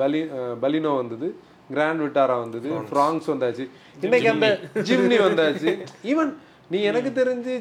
[0.00, 0.20] பலி
[0.62, 1.28] பலினோ வந்தது.
[1.72, 3.64] கிராண்ட் விட்டாரா வந்தது ஃப்ராங்ஸ் வந்தாச்சு.
[4.06, 4.48] இன்னைக்கு அந்த
[4.88, 5.72] ஜிம்னி வந்தாச்சு.
[6.12, 6.30] ஈவன்
[6.72, 7.52] நீ எனக்கு தெரிஞ்சு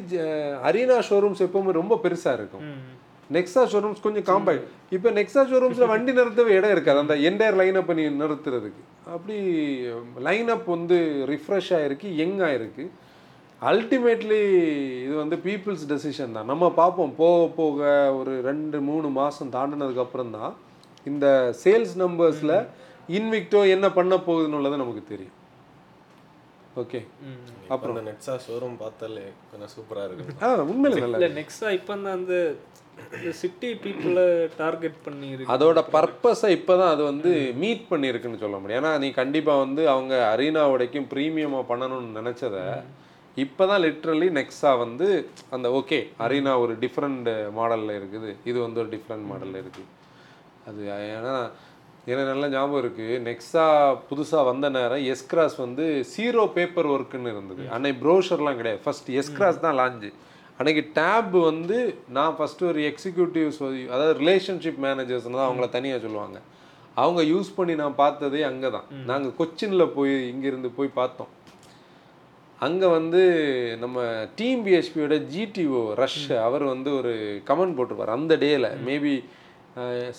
[0.69, 2.65] அரீனா ஷோரூம்ஸ் எப்பவுமே ரொம்ப பெருசா இருக்கும்.
[3.35, 6.99] நெக்ஸா ஷோரூம்ஸ் கொஞ்சம் காம்பேக்ட் இப்போ நெக்ஸா ஷோரூம்ஸ்ல வண்டி நிறுத்தவே இடம் இருக்காது.
[7.03, 8.81] அந்த என்டையர் லைனப் நீ நிறுத்துறதுக்கு.
[9.15, 9.37] அப்படி
[10.27, 10.97] லைனப் வந்து
[11.33, 12.85] ரிஃப்ரெஷ் ஆயிருக்கு யங் ஆயிருக்கு.
[13.71, 14.41] அல்டிமேட்லி
[15.05, 16.49] இது வந்து பீப்புள்ஸ் டெசிஷன் தான்.
[16.51, 17.13] நம்ம பார்ப்போம்.
[17.21, 17.79] போக போக
[18.19, 20.51] ஒரு ரெண்டு மூணு மாதம் தாண்டினதுக்கு அப்புறம் தான்
[21.11, 21.27] இந்த
[21.63, 22.57] சேல்ஸ் நம்பர்ஸில்
[23.15, 25.35] இன்விக்டோ என்ன பண்ண போகுதுன்னு உள்ளது நமக்கு தெரியும்.
[26.81, 26.99] ஓகே.
[27.73, 27.93] அப்புறம்.
[27.95, 30.35] அந்த நெட்ஸா ஷோரூம் பார்த்தாலே கொஞ்சம் சூப்பரா இருக்கு.
[30.45, 32.35] ஆ உண்மையில நல்லா இல்லை நெக்ஸா இப்போ அந்த
[33.39, 34.25] சிட்டி பீப்புளை
[34.61, 35.51] டார்கெட் பண்ணி இருக்கு.
[35.53, 37.31] அதோட பர்பஸை இப்போ தான் அது வந்து
[37.63, 38.79] மீட் பண்ணியிருக்குன்னு சொல்ல முடியும்.
[38.81, 42.57] ஏன்னா நீ கண்டிப்பாக வந்து அவங்க அரீனா உடைக்கும் ப்ரீமியமாக பண்ணணும்னு நினச்சத
[43.43, 45.07] இப்போ தான் லிட்ரலி நெக்ஸா வந்து
[45.55, 48.31] அந்த ஓகே அரீனா ஒரு டிஃப்ரெண்ட் மாடலில் இருக்குது.
[48.49, 49.89] இது வந்து ஒரு டிஃப்ரெண்ட் மாடலில் இருக்குது
[50.69, 50.81] அது
[51.17, 51.35] ஏன்னா
[52.11, 53.65] எனக்கு நல்ல ஞாபகம் இருக்குது நெக்ஸா
[54.09, 57.63] புதுசாக வந்த நேரம் எஸ்கிராஸ் வந்து சீரோ பேப்பர் ஒர்க்குன்னு இருந்தது.
[57.75, 58.81] அன்னைக்கு ப்ரோஷர்லாம் கிடையாது.
[58.85, 60.11] ஃபர்ஸ்ட் எஸ்கிராஸ் தான் லாஞ்சு
[60.59, 61.77] அன்னைக்கு டேப் வந்து
[62.17, 63.59] நான் ஃபஸ்ட்டு ஒரு எக்ஸிக்யூட்டிவ்ஸ்
[63.93, 66.37] அதாவது ரிலேஷன்ஷிப் மேனேஜர்ஸ்னு தான் அவங்கள தனியாக சொல்லுவாங்க.
[67.01, 68.87] அவங்க யூஸ் பண்ணி நான் பார்த்ததே அங்கே தான்.
[69.09, 71.31] நாங்கள் கொச்சினில் போய் இங்கேருந்து போய் பார்த்தோம்.
[72.67, 73.21] அங்கே வந்து
[73.83, 74.05] நம்ம
[74.39, 77.11] டீம் பிஹெச்பியோட ஜிடிஓ ரஷ் அவர் வந்து ஒரு
[77.49, 78.15] கமெண்ட் போட்டிருப்பார்.
[78.17, 79.13] அந்த டேயில் maybe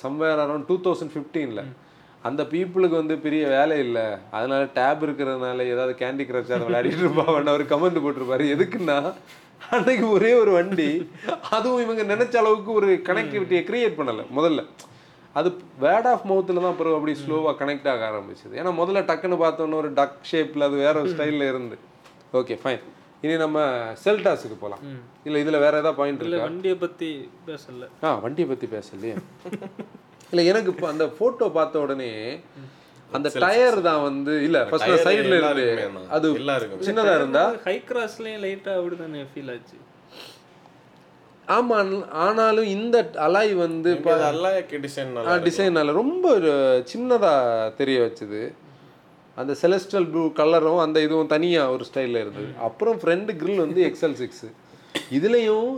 [0.02, 1.62] somewhere around two thousand ஃபிஃப்டீனில்
[2.28, 4.06] அந்த பீப்புளுக்கு வந்து பெரிய வேலை இல்லை.
[4.36, 8.46] அதனால டேப் இருக்கிறதுனால ஏதாவது கேண்டி கிரஷ் அதை விளையாடிட்டு இருப்பாங்க அவர் கமெண்ட் போட்டிருப்பாரு.
[8.54, 8.98] எதுக்குன்னா
[9.76, 10.90] அன்னைக்கு ஒரே ஒரு வண்டி
[11.56, 14.62] அதுவும் இவங்க நினைச்ச அளவுக்கு ஒரு கனெக்டிவிட்டியை கிரியேட் பண்ணலை முதல்ல.
[15.38, 15.48] அது
[15.82, 18.54] வேர்ட் ஆஃப் மவுத்தில் தான் பிறகு அப்படி ஸ்லோவாக கனெக்ட் ஆக ஆரம்பிச்சது.
[18.60, 21.76] ஏன்னா முதல்ல டக்குன்னு பார்த்தோன்னே ஒரு டக் ஷேப்பில் அது வேற ஒரு ஸ்டைலில் இருந்து.
[22.40, 22.84] ஓகே ஃபைன்
[23.22, 23.58] இனி நம்ம
[24.04, 24.82] செல்டாஸுக்கு போகலாம்
[25.26, 27.08] இல்லை இதில் வேற ஏதாவது பாயிண்ட் இல்லை வண்டியை பற்றி
[27.48, 27.86] பேசல.
[28.06, 29.14] ஆ வண்டியை பற்றி பேசலையே.
[30.30, 32.10] இல்லை எனக்கு இப்போ அந்த ஃபோட்டோ பார்த்த உடனே
[33.10, 36.00] அந்த டயர் தான் வந்து இல்லை ஃபர்ஸ்ட் சைடில் இருந்து.
[36.16, 36.28] அது.
[36.88, 37.44] சின்னதா இருந்தா?
[37.66, 39.78] ஹை கிராஸ்லேயும் லைட்டாக அப்படி தானே ஃபீல் ஆச்சு?
[41.48, 41.76] ஆமா
[42.24, 43.90] ஆனாலும் இந்த அலாய் வந்து
[44.86, 45.14] டிசைன்.
[45.46, 46.26] டிசைனால ரொம்ப
[46.92, 47.34] சின்னதா
[47.80, 48.42] தெரிய வச்சுது.
[49.40, 52.48] அந்த செலஸ்டல் ப்ளூ கலரும் அந்த இதுவும் தனியா ஒரு ஸ்டைல்ல இருந்தது.
[52.68, 54.46] அப்புறம் ஃப்ரண்ட் grill வந்து எக்ஸல் சிக்ஸ்
[55.16, 55.68] இதுலேயும்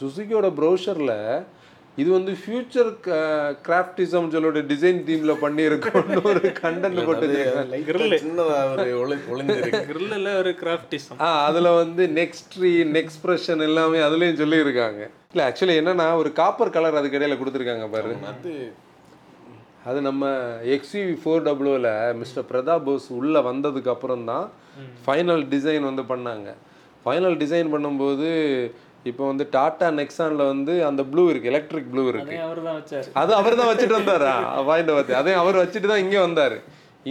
[0.00, 1.14] சுசுகியோட ப்ரௌசரில்
[1.98, 2.90] இது வந்து ஃபியூச்சர்
[3.66, 7.26] கிராஃப்டிசம் சொல்லோட டிசைன் தீம்ல பண்ணியிருக்கோம்னு ஒரு கண்டென்ட் போட்டு
[10.42, 15.00] ஒரு கிராஃப்டிசம் ஆ அதில் வந்து நெக்ஸ்ட் ட்ரீ நெக்ஸ்பிரஷன் எல்லாமே அதுலேயும் சொல்லியிருக்காங்க.
[15.32, 18.12] இல்லை ஆக்சுவலி என்னன்னா ஒரு காப்பர் கலர் அதுக்கு இடையில கொடுத்துருக்காங்க பாரு.
[18.32, 18.52] அது
[19.88, 20.24] அது நம்ம
[20.76, 24.46] எக்ஸ்யூவி ஃபோர் டபுள்யூவில் மிஸ்டர் பிரதாப் போஸ் உள்ளே வந்ததுக்கு அப்புறம் தான்
[25.06, 26.48] ஃபைனல் டிசைன் வந்து பண்ணாங்க.
[27.04, 28.28] ஃபைனல் டிசைன் பண்ணும்போது
[29.10, 32.32] இப்போ வந்து டாடா நெக்ஸானில் வந்து அந்த ப்ளூ இருக்கு எலக்ட்ரிக் ப்ளூ இருக்கு.
[32.32, 33.06] அதே அவர் தான் வச்சார்.
[33.20, 34.32] அது அவர் தான் வச்சுட்டு வந்தாரா?
[34.68, 36.56] பாயிண்ட் பார்த்து அதே அவர் வச்சுட்டு தான் இங்கே வந்தார்.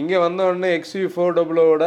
[0.00, 1.84] இங்கே வந்த உடனே எக்ஸ்யூ ஃபோர் டபுளோட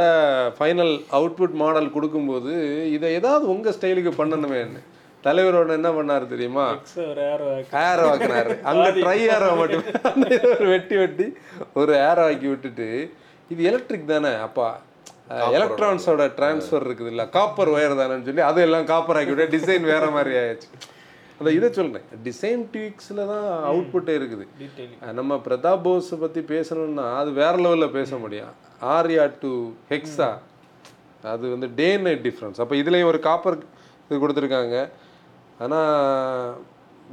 [0.58, 2.54] ஃபைனல் அவுட்புட் மாடல் கொடுக்கும்போது
[2.96, 4.82] இதை ஏதாவது உங்கள் ஸ்டைலுக்கு பண்ணணுமேன்னு.
[5.26, 6.68] தலைவரோட என்ன பண்ணார் தெரியுமா?
[7.08, 7.48] ஏரோ
[7.88, 8.54] ஏரோ ஆக்குனாரு.
[8.70, 9.84] அங்க ட்ரை ஏரோ மட்டும்.
[10.54, 11.28] ஒரு வெட்டி வெட்டி
[11.82, 12.88] ஒரு ஏரோ ஆக்கி விட்டுட்டு
[13.54, 14.32] இது எலக்ட்ரிக் தானே?
[14.48, 14.70] அப்பா
[15.58, 20.34] எலக்ட்ரான்ஸோட டிரான்ஸ்ஃபர் இருக்குது இல்ல காப்பர் ஒயர் தானேன்னு சொல்லி அதெல்லாம் காப்பர் ஆக்கி விட்டு டிசைன் வேற மாதிரி
[20.40, 20.70] ஆயிடுச்சு.
[21.40, 22.08] அந்த இதை சொல்றேன்.
[22.26, 24.46] டிசைன் ட்வீக்ஸில் தான் அவுட்புட்டே இருக்குது.
[25.20, 28.52] நம்ம பிரதாப் போஸை பற்றி பேசணும்னா அது வேற லெவலில் பேச முடியும்.
[28.96, 29.52] ஆர்யா டு
[29.94, 30.30] ஹெக்ஸா
[31.36, 33.58] அது வந்து டே நைட் டிஃப்ரென்ஸ் அப்போ இதுலேயும் ஒரு காப்பர்
[34.08, 34.78] இது கொடுத்துருக்காங்க.
[35.64, 36.56] ஆனால்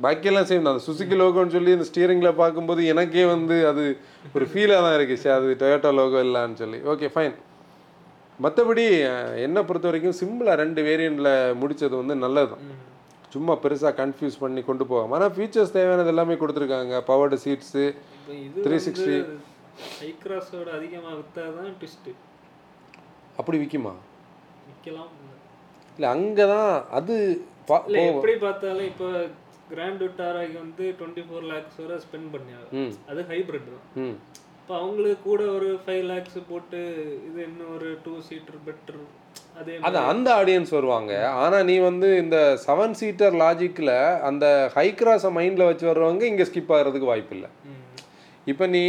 [0.04, 3.84] பாக்கியெல்லாம் சேம் அந்த சுசுகி லோகோன்னு சொல்லி இந்த ஸ்டியரிங்கில் பார்க்கும்போது எனக்கே வந்து அது
[4.36, 5.16] ஒரு ஃபீலாக தான் இருக்கு.
[5.22, 6.78] சரி அது டொயோட்டா லோகோ இல்லான்னு சொல்லி.
[6.92, 7.34] ஓகே ஃபைன்
[8.44, 8.84] மற்றபடி
[9.46, 12.64] என்னை பொறுத்த வரைக்கும் சிம்பிளாக ரெண்டு வேரியண்ட்டில் முடிச்சது வந்து நல்லது தான்.
[13.34, 15.14] சும்மா பெருசாக கன்ஃபியூஸ் பண்ணி கொண்டு போகாம.
[15.18, 16.94] ஆனால் ஃபீச்சர்ஸ் தேவையானது எல்லாமே கொடுத்துருக்காங்க.
[17.10, 17.84] பவர்டு சீட்ஸு
[18.18, 19.18] இப்போ இது 360.
[19.98, 22.12] ஹை கிராஸோட அதிகமாக விற்றா தான் ட்விஸ்ட்டு
[23.40, 23.92] அப்படி விற்குமா
[24.68, 25.12] விற்கலாம்
[25.98, 27.16] இல்லை அங்கே தான் அது
[28.10, 29.08] எப்படி பார்த்தாலும் இப்போ
[29.70, 32.68] கிராண்ட் விட்டாராக்கு வந்து டுவெண்ட்டி ஃபோர் லேக்ஸ் வரை ஸ்பெண்ட் பண்ணியாங்க.
[33.10, 34.14] அது ஹைப்ரிட் தான்.
[34.60, 36.80] இப்போ அவங்களுக்கு கூட ஒரு ஃபைவ் லேக்ஸ் போட்டு
[37.28, 38.98] இது இன்னும் ஒரு டூ சீட்டர் பெட்டர்
[39.60, 41.12] அதே அந்த ஆடியன்ஸ் வருவாங்க.
[41.44, 43.94] ஆனால் நீ வந்து இந்த செவன் சீட்டர் லாஜிக்கில்
[44.28, 47.50] அந்த ஹை கிராஸை மைண்டில் வச்சு வர்றவங்க இங்கே ஸ்கிப் ஆகிறதுக்கு வாய்ப்பு இல்லை.
[48.52, 48.84] இப்போ நீ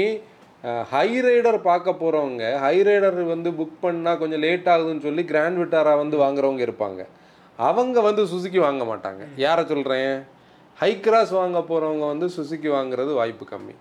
[0.94, 5.94] ஹை ரைடர் பார்க்க போகிறவங்க ஹை ரைடர் வந்து புக் பண்ணால் கொஞ்சம் லேட் ஆகுதுன்னு சொல்லி கிராண்ட் விட்டாரா
[6.04, 7.02] வந்து வாங்குறவங்க இருப்பாங்க.
[7.60, 9.24] அவங்க வந்து சுசுக்கி வாங்க மாட்டாங்க.
[9.38, 10.14] யாரை சொல்கிறேன்
[10.78, 13.74] ஹை கிராஸ் வாங்க போகிறவங்க வந்து சுசுக்கி வாங்குறது வாய்ப்பு கம்மி.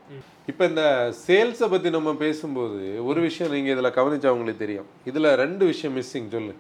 [0.47, 0.85] இப்போ இந்த
[1.27, 4.89] சேல்ஸை பற்றி நம்ம பேசும்போது ஒரு விஷயம் நீங்கள் இதில் கவனிச்சவங்களுக்கு தெரியும்.
[5.05, 6.55] இதில் ரெண்டு விஷயம் மிஸ்ஸிங் சொல்லு.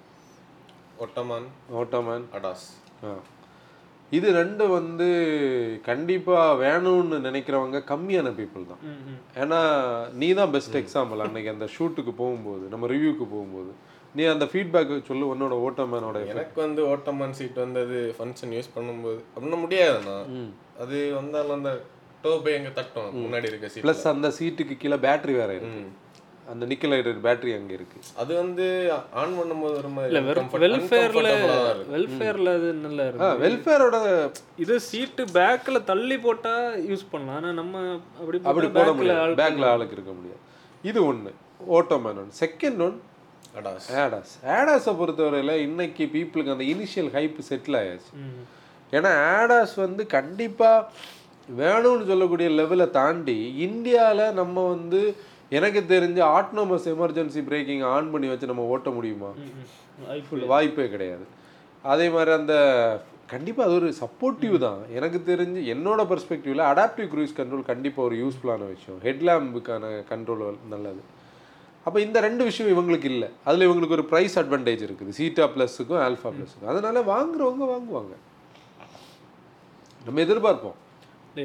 [0.98, 2.68] ஒட்டமான் ஓட்டோமேன் அடாஸ்
[3.04, 3.10] ஆ.
[4.12, 5.06] இது ரெண்டு வந்து
[5.84, 8.82] கண்டிப்பாக வேணும்னு நினைக்கிறவங்க கம்மியான பீப்புள் தான்.
[9.36, 9.60] ஏன்னா
[10.12, 13.72] நீ தான் பெஸ்ட் எக்ஸாம்பிள் அன்னைக்கு அந்த ஷூட்டுக்கு போகும்போது நம்ம ரிவ்யூக்கு போகும்போது.
[14.14, 19.20] நீ அந்த ஃபீட்பேக் சொல்லு உன்னோட ஓட்டோமேனோட எனக்கு வந்து ஓட்டமான் சீட் வந்து அது ஃபங்க்ஷன் யூஸ் பண்ணும்போது
[19.34, 20.16] அப்படின்னா முடியாதுண்ணா.
[20.78, 21.72] அது வந்தாலும் அந்த
[22.24, 25.82] டோபை எங்க தட்டும் முன்னாடி இருக்க சீட் ப்ளஸ் அந்த சீட்டுக்கு கீழே பேட்டரி வேற இருக்கு.
[26.48, 27.98] அந்த நிக்கல் லைட்டட் பேட்டரி அங்கே இருக்கு.
[28.16, 28.66] அது வந்து
[29.12, 31.32] ஆன் பண்ணும்போது ஒரு இல்ல மாதிரி comfort- வெல்ஃபேர்ல.
[31.92, 33.42] வெல்ஃபேர்ல அது நல்லா இருக்கு.
[33.46, 33.98] வெல்ஃபேரோட
[34.56, 36.54] இது சீட்டு பேக்ல தள்ளி போட்டா
[36.90, 37.36] யூஸ் பண்ணலாம்.
[37.36, 37.74] ஆனா நம்ம
[38.20, 39.34] அப்படி அப்படி போட முடியாது.
[39.34, 40.40] பேக்கில் ஆளுக்கு இருக்க முடியாது.
[40.84, 41.34] இது ஒன்று
[41.76, 42.96] ஓட்டோமேன் ஒன்று செகண்ட் ஒன்
[43.56, 48.12] ஆடாஸ் ஆடாஸை பொறுத்தவரையில் இன்னைக்கு பீப்புளுக்கு அந்த இனிஷியல் ஹைப் செட்டில் ஆயாச்சு.
[48.90, 50.90] ஏன்னா ஆடாஸ் வந்து கண்டிப்பாக
[51.58, 55.16] வேணும்னு சொல்லக்கூடிய லெவலை தாண்டி இந்தியாவில் நம்ம வந்து
[55.50, 59.30] எனக்கு தெரிஞ்சு ஆட்டோனமஸ் எமர்ஜென்சி பிரேக்கிங் ஆன் பண்ணி வச்சு நம்ம ஓட்ட முடியுமா?
[60.46, 61.26] வாய்ப்பே கிடையாது.
[61.82, 62.54] அதே மாதிரி அந்த
[63.26, 64.78] கண்டிப்பாக அது ஒரு சப்போர்ட்டிவ் தான்.
[64.94, 69.00] எனக்கு தெரிஞ்சு என்னோட பெர்ஸ்பெக்டிவ்ல அடாப்டிவ் க்ரூஸ் கண்ட்ரோல் கண்டிப்பாக ஒரு யூஸ்ஃபுல்லான விஷயம்.
[69.02, 71.16] ஹெட்லாம்புக்கான கண்ட்ரோல் நல்லது.
[71.88, 73.28] அப்போ இந்த ரெண்டு விஷயம் இவங்களுக்கு இல்லை.
[73.48, 75.12] அதில் இவங்களுக்கு ஒரு ப்ரைஸ் அட்வான்டேஜ் இருக்குது.
[75.20, 78.14] சீட்டா ப்ளஸுக்கும் ஆல்ஃபா ப்ளஸுக்கும் அதனால வாங்குறவங்க வாங்குவாங்க.
[80.06, 80.76] நம்ம எதிர்பார்ப்போம்.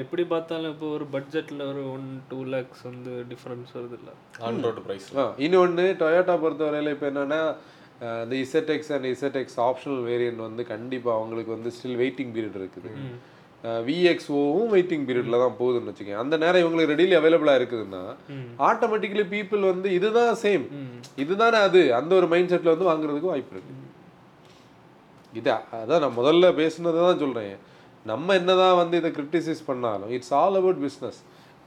[0.04, 4.12] எப்படி பார்த்தாலும் இப்போ ஒரு பட்ஜெட்ல ஒரு ஒன் டூ லேக்ஸ் வந்து டிஃபரன்ஸ் வருது இல்ல?
[4.48, 7.42] ஆன் ரோடு பிரைஸ் ஆ இன்னொன்று டொயோட்டா பொறுத்தவரையில் இப்போ என்னென்னா
[8.24, 12.92] இந்த ZX and ZX optional variant வந்து கண்டிப்பாக அவங்களுக்கு வந்து ஸ்டில் வெயிட்டிங் பீரியட் இருக்குது.
[13.86, 18.02] விஎக்ஸ்ஓவும் வெயிட்டிங் பீரியட்ல தான் போகுதுன்னு வச்சுக்கோங்க அந்த நேரம் இவங்களுக்கு ரெடிலி அவைலபிளாக இருக்குதுன்னா
[18.68, 20.66] ஆட்டோமேட்டிக்கலி பீப்புள் வந்து இதுதான் சேம்
[21.18, 21.82] இதுதானே அது?
[21.94, 23.76] அந்த ஒரு மைண்ட் செட்டில் வந்து வாங்குறதுக்கு வாய்ப்பு இருக்கு.
[25.34, 27.56] இது அதான் நான் முதல்ல பேசுனதை தான் சொல்கிறேன்
[28.06, 31.20] நம்ம என்னதான் வந்து இதை கிரிட்டிசைஸ் பண்ணாலும் இட்ஸ் ஆல் அபவுட் பிஸ்னஸ்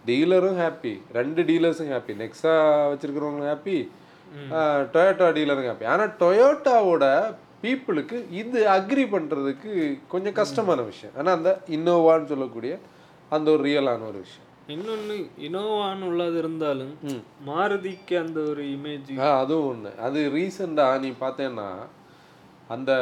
[0.05, 2.55] டீலரும் ஹாப்பி ரெண்டு டீலர்ஸும் ஹாப்பி நெக்ஸா
[2.91, 3.79] வச்சிருக்கிறவங்க ஹாப்பி
[4.95, 7.05] டொயோட்டா டீலரும் ஹாப்பி ஆனால் டொயோட்டாவோட
[7.67, 9.71] பீப்புளுக்கு இது அக்ரி பண்ணுறதுக்கு
[10.15, 11.15] கொஞ்சம் கஷ்டமான விஷயம்.
[11.21, 12.75] ஆனால் அந்த இன்னோவான்னு சொல்லக்கூடிய
[13.37, 14.43] அந்த ஒரு ரியலான ஒரு விஷயம்.
[14.75, 16.95] இன்னொன்னு இனோவான்னு உள்ளது இருந்தாலும்
[17.49, 21.69] மாருதிக்கு அந்த ஒரு இமேஜ் ஆ அதுவும் ஒன்று அது ரீசெண்டாக நீ பார்த்தேன்னா
[22.75, 22.93] அந்த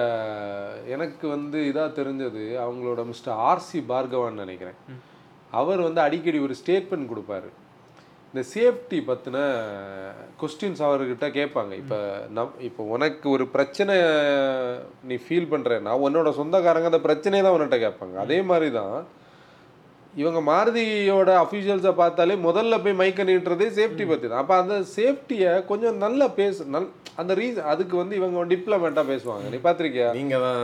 [0.95, 4.79] எனக்கு வந்து இதாக தெரிஞ்சது அவங்களோட மிஸ்டர் ஆர்சி பார்கவான்னு நினைக்கிறேன்.
[5.61, 7.51] அவர் வந்து அடிக்கடி ஒரு ஸ்டேட்மெண்ட் கொடுப்பாரு.
[8.35, 9.39] இந்த சேஃப்டி பற்றின
[10.39, 11.73] கொஸ்டின்ஸ் அவர்கிட்ட கேட்பாங்க.
[11.83, 11.99] இப்போ
[12.37, 13.95] நம் இப்போ உனக்கு ஒரு பிரச்சனை
[15.09, 18.17] நீ ஃபீல் பண்ணுறேன்னா உன்னோட சொந்தக்காரங்க அந்த பிரச்சனையை தான் உன்கிட்ட கேட்பாங்க.
[18.25, 18.97] அதே மாதிரி தான்
[20.23, 24.43] இவங்க மாருதியோட அஃபீஷியல்ஸை பார்த்தாலே முதல்ல போய் மைக்க நீட்டுறதே சேஃப்டி பற்றி தான்.
[24.43, 26.93] அப்போ அந்த சேஃப்டியை கொஞ்சம் நல்லா பேசு நல்
[27.23, 29.47] அந்த ரீசன் அதுக்கு வந்து இவங்க டிப்ளமெண்ட்டாக பேசுவாங்க.
[29.55, 30.11] நீ பார்த்துருக்கியா?
[30.21, 30.63] நீங்க தான்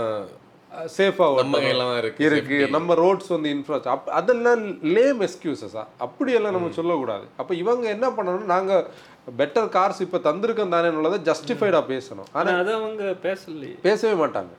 [0.96, 2.58] சேஃபாக நம்ம கையில தான் இருக்கு இருக்கு.
[2.74, 4.60] நம்ம ரோட்ஸ் வந்து இன்ஃப்ராஸ் அப் அதெல்லாம்
[4.96, 7.24] லேம் எக்ஸ்கியூசஸா அப்படியெல்லாம் நம்ம சொல்லக்கூடாது.
[7.40, 8.84] அப்போ இவங்க என்ன பண்ணணும் நாங்கள்
[9.40, 12.28] பெட்டர் கார்ஸ் இப்போ தந்திருக்கோம் தானே உள்ளதை ஜஸ்டிஃபைடாக பேசணும்.
[12.32, 13.76] ஆனா அதை அவங்க பேசலையே.
[13.88, 14.52] பேசவே மாட்டாங்க.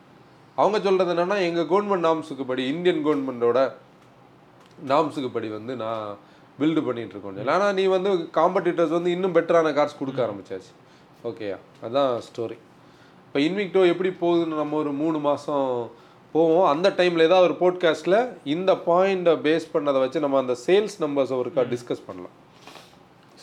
[0.55, 3.61] அவங்க சொல்கிறது என்னன்னா எங்கள் கவர்மெண்ட் நாம்ஸுக்கு படி இந்தியன் கவர்மெண்டோட
[4.91, 6.03] நாம்ஸுக்கு படி வந்து நான்
[6.59, 7.39] பில்டு பண்ணிட்டு இருக்கோம்.
[7.55, 10.73] ஆனால் நீ வந்து காம்படிட்டர்ஸ் வந்து இன்னும் பெட்டரான கார்ஸ் கொடுக்க ஆரம்பிச்சாச்சு.
[11.29, 12.57] ஓகேயா அதான் ஸ்டோரி
[13.31, 15.67] இப்போ இன்விக்டோ எப்படி போகுதுன்னு நம்ம ஒரு மூணு மாதம்
[16.33, 16.65] போவோம்.
[16.71, 21.63] அந்த டைமில் ஏதாவது ஒரு போட்காஸ்ட்டில் இந்த பாயிண்ட்டை பேஸ் பண்ணதை வச்சு நம்ம அந்த சேல்ஸ் நம்பர்ஸை ஒருக்கா
[21.73, 22.35] டிஸ்கஸ் பண்ணலாம்.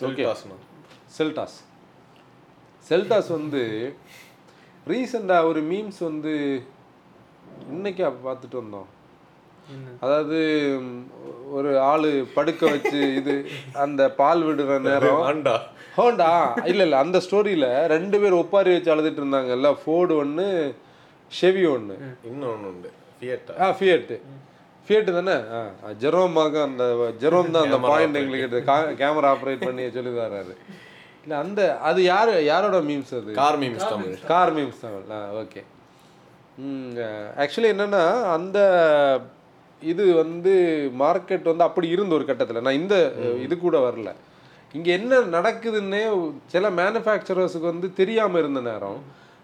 [0.00, 0.58] சொல்லிட்டாஸ்ண்ணா
[1.18, 1.56] செல்டாஸ்
[2.90, 3.62] செல்டாஸ் வந்து
[4.92, 6.34] ரீசெண்டாக ஒரு மீம்ஸ் வந்து
[7.76, 8.88] இன்னைக்கா பார்த்துட்டு வந்தோம்?
[10.00, 10.38] அதாவது
[11.56, 13.34] ஒரு ஆளு படுக்க வச்சு இது
[13.84, 15.22] அந்த பால் விடுற நேரம்.
[15.30, 15.56] ஆண்டா.
[15.98, 16.30] ஹோண்டா?
[16.70, 20.46] இல்ல இல்ல அந்த ஸ்டோரியில ரெண்டு பேர் ஒப்பாரி வச்சு அழுதுட்டு இருந்தாங்கல்ல ஃபோர்டு ஒன்று
[21.32, 21.94] ஷெவி ஒன்று
[22.28, 22.90] இன்னொன்னு உண்டு
[23.22, 24.16] ஃபியட்டா ஆ ஃபியட்டு
[24.88, 25.34] ஃபியட்டு தானே?
[25.54, 25.60] ஆ
[26.02, 26.84] ஜெரோமாக அந்த
[27.22, 28.60] ஜெரோம் தான் அந்த பாயிண்ட் எங்களுக்கு
[29.00, 30.54] கேமரா ஆப்ரேட் பண்ணி சொல்லி தர்றாரு
[31.24, 33.30] இல்லை அந்த அது யார் யாரோட மீம்ஸ் அது?
[33.40, 35.62] Car memes Tamil car memes Tamil ஆ ஓகே
[37.42, 38.04] ஆக்சுவலி என்னன்னா
[38.36, 38.58] அந்த
[39.82, 40.52] இது வந்து
[41.02, 42.64] மார்க்கெட் வந்து அப்படி இருந்த ஒரு கட்டத்தில்.
[42.66, 42.94] நான் இந்த
[43.44, 44.10] இது கூட வரல.
[44.76, 46.00] இங்கே என்ன நடக்குதுன்னே
[46.52, 48.98] சில மேனுஃபேக்சரர்ஸுக்கு வந்து தெரியாமல் இருந்த நேரம்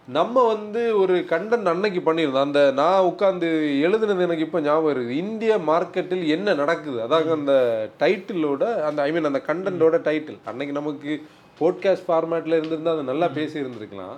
[0.08, 2.48] நம்ம வந்து ஒரு கண்டென்ட் அன்னைக்கு பண்ணியிருந்தோம்.
[2.48, 3.48] அந்த நான் உட்காந்து
[3.86, 6.98] எழுதுனது எனக்கு இப்போ ஞாபகம் இருக்குது இந்திய மார்க்கெட்டில் என்ன நடக்குது?
[7.06, 7.54] அதாவது அந்த
[8.02, 11.12] டைட்டிலோட அந்த ஐ மீன் அந்த கண்டென்ட்டோட டைட்டில் அன்னைக்கு நமக்கு
[11.60, 14.16] போட்காஸ்ட் ஃபார்மேட்டில் இருந்திருந்தா அதை நல்லா பேசி இருந்திருக்கலாம்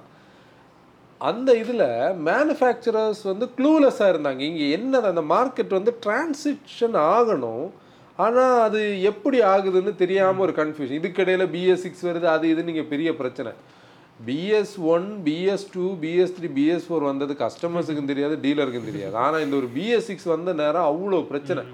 [1.20, 1.88] அந்த இதில்
[2.28, 4.40] மேனுஃபேக்சரர்ஸ் வந்து க்ளூலெஸ்ஸாக இருந்தாங்க.
[4.50, 5.06] இங்கே என்னது?
[5.12, 7.66] அந்த மார்க்கெட் வந்து டிரான்சிஷன் ஆகணும்.
[8.24, 13.08] ஆனால் அது எப்படி ஆகுதுன்னு தெரியாமல் ஒரு கன்ஃபியூஷன் இதுக்கிடையில் பிஎஸ் சிக்ஸ் வருது அது இது நீங்கள் பெரிய
[13.20, 13.52] பிரச்சனை.
[14.28, 19.14] BS one BS two BS three BS four வந்தது கஸ்டமர்ஸுக்கும் தெரியாது டீலருக்கும் தெரியாது.
[19.24, 21.64] ஆனால் இந்த ஒரு பிஎஸ் சிக்ஸ் வந்த நேரம் அவ்வளோ பிரச்சனை.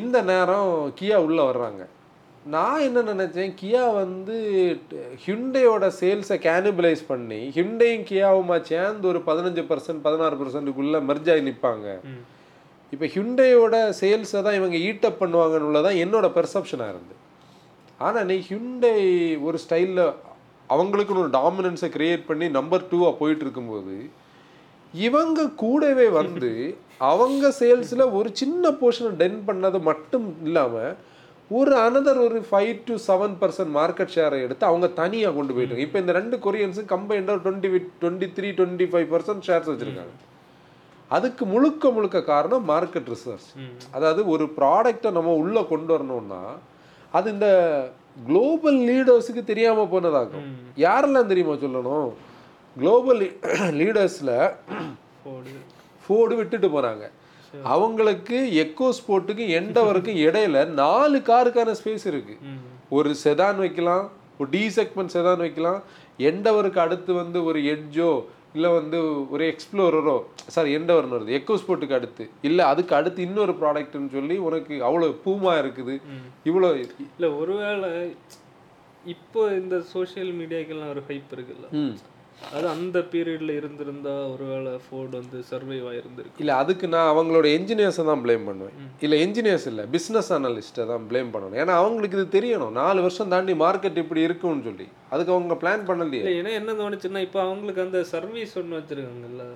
[0.00, 1.82] இந்த நேரம் கியா உள்ளே வர்றாங்க.
[2.52, 4.36] நான் என்ன நினச்சேன் கியா வந்து
[5.24, 11.86] ஹிண்டையோட சேல்ஸை கேனிபலைஸ் பண்ணி ஹிண்டையும் கியாவுமா சேர்ந்து ஒரு பதினஞ்சு பர்சன்ட் பதினாறு பர்சன்ட்டுக்குள்ளே மெர்ஜாகி நிற்பாங்க.
[12.92, 17.14] இப்போ ஹிண்டையோட சேல்ஸை தான் இவங்க ஈட்டப் பண்ணுவாங்கன்னு உள்ளதான் என்னோட பெர்செப்ஷனாக இருந்து.
[18.00, 18.94] ஆனால் நீ ஹிண்டை
[19.46, 20.02] ஒரு ஸ்டைலில்
[20.70, 23.96] அவங்களுக்குன்னு ஒரு டாமினன்ஸை க்ரியேட் பண்ணி நம்பர் டூவாக போயிட்டு இருக்கும்போது
[24.94, 26.50] இவங்க கூடவே வந்து
[27.10, 30.92] அவங்க சேல்ஸில் ஒரு சின்ன போர்ஷனை டென் பண்ணது மட்டும் இல்லாமல்
[31.50, 35.98] ஒரு அனதர் ஒரு five to seven percent market ஷேரை எடுத்து அவங்க தனியாக கொண்டு போயிட்டு இப்போ
[36.02, 37.70] இந்த ரெண்டு கொரியன்ஸும் கம்பைண்டாக twenty
[38.02, 40.14] twenty three twenty five percent shares வச்சுருக்காங்க.
[41.16, 43.48] அதுக்கு முழுக்க முழுக்க காரணம் மார்க்கெட் ரிசர்ச்.
[43.96, 46.42] அதாவது ஒரு ப்ராடக்டை நம்ம உள்ளே கொண்டு வரணும்னா
[47.18, 47.48] அது இந்த
[48.28, 50.46] குளோபல் லீடர்ஸுக்கு தெரியாமல் போனதாகும்.
[50.86, 52.10] யாரெல்லாம் தெரியுமா சொல்லணும்?
[52.76, 53.22] குளோபல்
[53.80, 54.36] லீடர்ஸில்
[56.04, 57.04] ஃபோர்டு விட்டுட்டு போகிறாங்க
[57.74, 62.34] அவங்களுக்கு எக்கோ ஸ்போர்ட்டுக்கு எண்டவருக்கும் இடையில நாலு காருக்கான ஸ்பேஸ் இருக்கு.
[62.96, 64.04] ஒரு செதான் வைக்கலாம்
[64.38, 65.80] ஒரு டி செக்மெண்ட் செதான் வைக்கலாம்.
[66.28, 68.10] எண்டவருக்கு அடுத்து வந்து ஒரு எட்ஜோ
[68.56, 68.98] இல்லை வந்து
[69.34, 70.16] ஒரு எக்ஸ்ப்ளோரரோ
[70.54, 71.36] சாரி எண்டவர்னு வருது.
[71.38, 72.24] எக்கோ ஸ்போர்ட்டுக்கு அடுத்து.
[72.48, 75.94] இல்லை அதுக்கு அடுத்து இன்னொரு ப்ராடக்ட்னு சொல்லி உனக்கு அவ்வளோ பூமா இருக்குது.
[76.50, 76.70] இவ்வளோ
[77.14, 77.90] இல்லை ஒருவேளை
[79.14, 81.68] இப்போ இந்த சோஷியல் மீடியாக்கெல்லாம் ஒரு ஹைப் இருக்குல்ல.
[82.56, 88.22] அது அந்த பீரியட்ல இருந்திருந்தா ஒருவேளை ஃபோர்டு வந்து சர்வைவ் ஆயிருந்திருக்கு இல்லை அதுக்கு நான் அவங்களோட என்ஜினியர்ஸை தான்
[88.24, 88.76] ப்ளேம் பண்ணுவேன்.
[89.04, 91.58] இல்லை என்ஜினியர்ஸ் இல்லை பிஸ்னஸ் அனலிஸ்ட்டை தான் ப்ளேம் பண்ணணும்.
[91.62, 92.74] ஏன்னா அவங்களுக்கு இது தெரியணும்.
[92.80, 94.88] நாலு வருஷம் தாண்டி மார்க்கெட் இப்படி இருக்கும்னு சொல்லி.
[95.14, 96.22] அதுக்கு அவங்க பிளான் பண்ணலையே.
[96.24, 99.46] இல்லை ஏன்னா என்ன தோணுச்சுன்னா இப்போ அவங்களுக்கு அந்த சர்வீஸ் ஒன்று வச்சிருக்காங்கல்ல.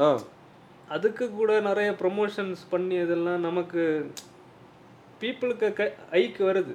[0.97, 3.85] அதுக்கு கூட நிறைய ப்ரொமோஷன்ஸ் பண்ணி இதெல்லாம் நமக்கு
[5.23, 6.75] பீப்புளுக்கு க ஐக்கு வருது.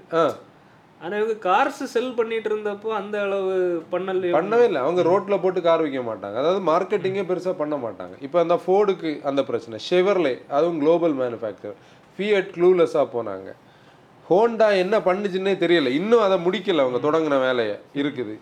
[1.04, 3.54] ஆனால் இவங்க கார்ஸ் செல் பண்ணிட்டு இருந்தப்போ அந்த அளவு
[3.94, 4.82] பண்ணல பண்ணவே இல்லை.
[4.86, 6.36] அவங்க ரோட்டில் போட்டு கார் வைக்க மாட்டாங்க.
[6.42, 8.16] அதாவது மார்க்கெட்டிங்கே பெருசாக பண்ண மாட்டாங்க.
[8.26, 9.78] இப்போ அந்த ஃபோர்டுக்கு அந்த பிரச்சனை.
[9.90, 11.76] ஷெவர்லே அதுவும் குளோபல் மேனுஃபேக்சர்
[12.16, 13.50] ஃபியட் க்ளூலெஸ்ஸாக போனாங்க.
[14.30, 15.92] ஹோண்டா என்ன பண்ணுச்சுன்னே தெரியல.
[16.00, 16.84] இன்னும் அதை முடிக்கல.
[16.86, 17.78] அவங்க தொடங்கின வேலையை.
[18.02, 18.36] இருக்குது.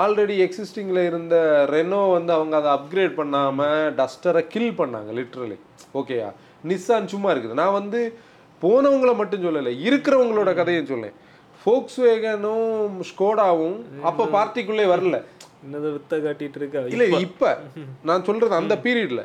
[0.00, 1.36] ஆல்ரெடி எக்ஸிஸ்டிங்கில் இருந்த
[1.70, 5.56] ரெனோ வந்து அவங்க அதை அப்கிரேட் பண்ணாமல் டஸ்டரை கில் பண்ணாங்க லிட்ரலி
[6.00, 6.28] ஓகேயா
[6.70, 7.58] நிஸ்ஸான் சும்மா இருக்குது.
[7.62, 8.00] நான் வந்து
[8.62, 9.72] போனவங்கள மட்டும் சொல்லலை.
[9.86, 11.16] இருக்கிறவங்களோட கதையை சொல்லேன்.
[11.62, 12.68] ஃபோக்ஸ் வேகனும்
[13.10, 15.16] ஸ்கோடாவும் அப்போ பார்ட்டிக்குள்ளே வரல.
[15.64, 17.50] என்னதை வித்த காட்டிட்டு இருக்கா இல்லை இப்போ.
[18.08, 19.24] நான் சொல்கிறது அந்த பீரியடில்.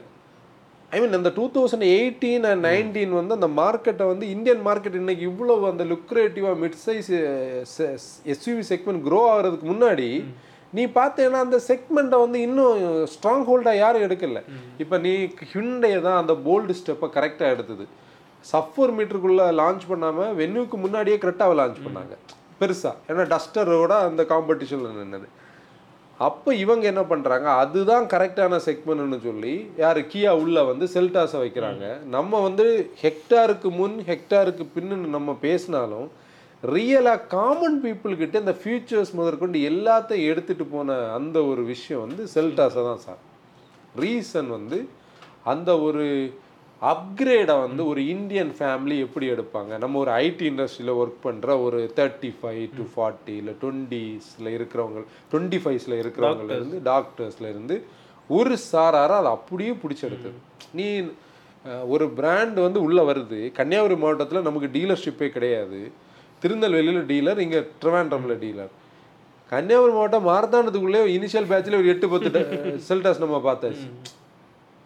[0.91, 5.23] ஐ மீன் அந்த two thousand eighteen and nineteen வந்து அந்த மார்க்கெட்டை வந்து இந்தியன் மார்க்கெட் இன்னைக்கு
[5.29, 7.09] இவ்வளோ அந்த லுக்ரேட்டிவாக mid size
[8.33, 10.09] SUV segment grow ஆகிறதுக்கு முன்னாடி
[10.77, 12.77] நீ பார்த்தேன்னா அந்த செக்மெண்ட்டை வந்து இன்னும்
[13.13, 14.39] ஸ்ட்ராங் ஹோல்டாக யாரும் எடுக்கல.
[14.83, 15.11] இப்போ நீ
[15.51, 17.85] ஹிண்டைய தான் அந்த போல்டு ஸ்டெப்பை கரெக்டாக எடுத்தது.
[18.51, 22.15] சஃபர் மீட்டருக்குள்ளே லான்ச் பண்ணாமல் வென்யூக்கு முன்னாடியே கரெக்டாக லான்ச் பண்ணாங்க.
[22.59, 25.27] பெருசாக ஏன்னா டஸ்டரோட அந்த காம்படிஷனில் நின்னது.
[26.27, 29.53] அப்போ இவங்க என்ன பண்ணுறாங்க அதுதான் கரெக்டான செக்மெண்ட்னு சொல்லி
[29.83, 29.99] யார்?
[30.11, 31.85] கியா உள்ள வந்து செல்டாஸை வைக்கிறாங்க.
[32.15, 32.65] நம்ம வந்து
[33.03, 36.07] ஹெக்டாருக்கு முன் ஹெக்டாருக்கு பின்னு நம்ம பேசினாலும்
[36.63, 43.03] ரியலாக காமன் பீப்புள்கிட்ட இந்த ஃபியூச்சர்ஸ் முதற்கொண்டு எல்லாத்தையும் எடுத்துகிட்டு போன அந்த ஒரு விஷயம் வந்து செல்டாஸை தான்
[43.07, 43.21] சார்.
[44.03, 44.79] ரீசன் வந்து
[45.53, 46.05] அந்த ஒரு
[46.91, 49.73] அப்கிரேடை வந்து ஒரு இந்தியன் ஃபேமிலி எப்படி எடுப்பாங்க?
[49.83, 55.59] நம்ம ஒரு ஐடி இண்டஸ்ட்ரியில் ஒர்க் பண்ணுற ஒரு தேர்ட்டி ஃபைவ் டு ஃபார்ட்டி இல்லை டுவெண்ட்டீஸில் இருக்கிறவங்க டுவெண்ட்டி
[55.63, 57.75] ஃபைவ்ஸில் இருக்கிறவங்கல இருந்து டாக்டர்ஸில் இருந்து
[58.29, 60.39] ஒரு சாராரை அதை அப்படியே பிடிச்செடுத்தது
[60.79, 60.87] நீ
[61.93, 63.39] ஒரு பிராண்ட் வந்து உள்ளே வருது.
[63.59, 65.79] கன்னியாகுமரி மாவட்டத்தில் நமக்கு டீலர்ஷிப்பே கிடையாது.
[66.41, 68.71] திருநெல்வேலியில் டீலர் இங்கே ட்ரிவாண்ட்ரமில் டீலர்
[69.51, 72.41] கன்னியாகுமரி மாவட்டம் மாரத்தானத்துக்குள்ளே இனிஷியல் பேட்சில் ஒரு எட்டு பத்து
[72.89, 73.87] செல்டாஸ் நம்ம பார்த்தாச்சு.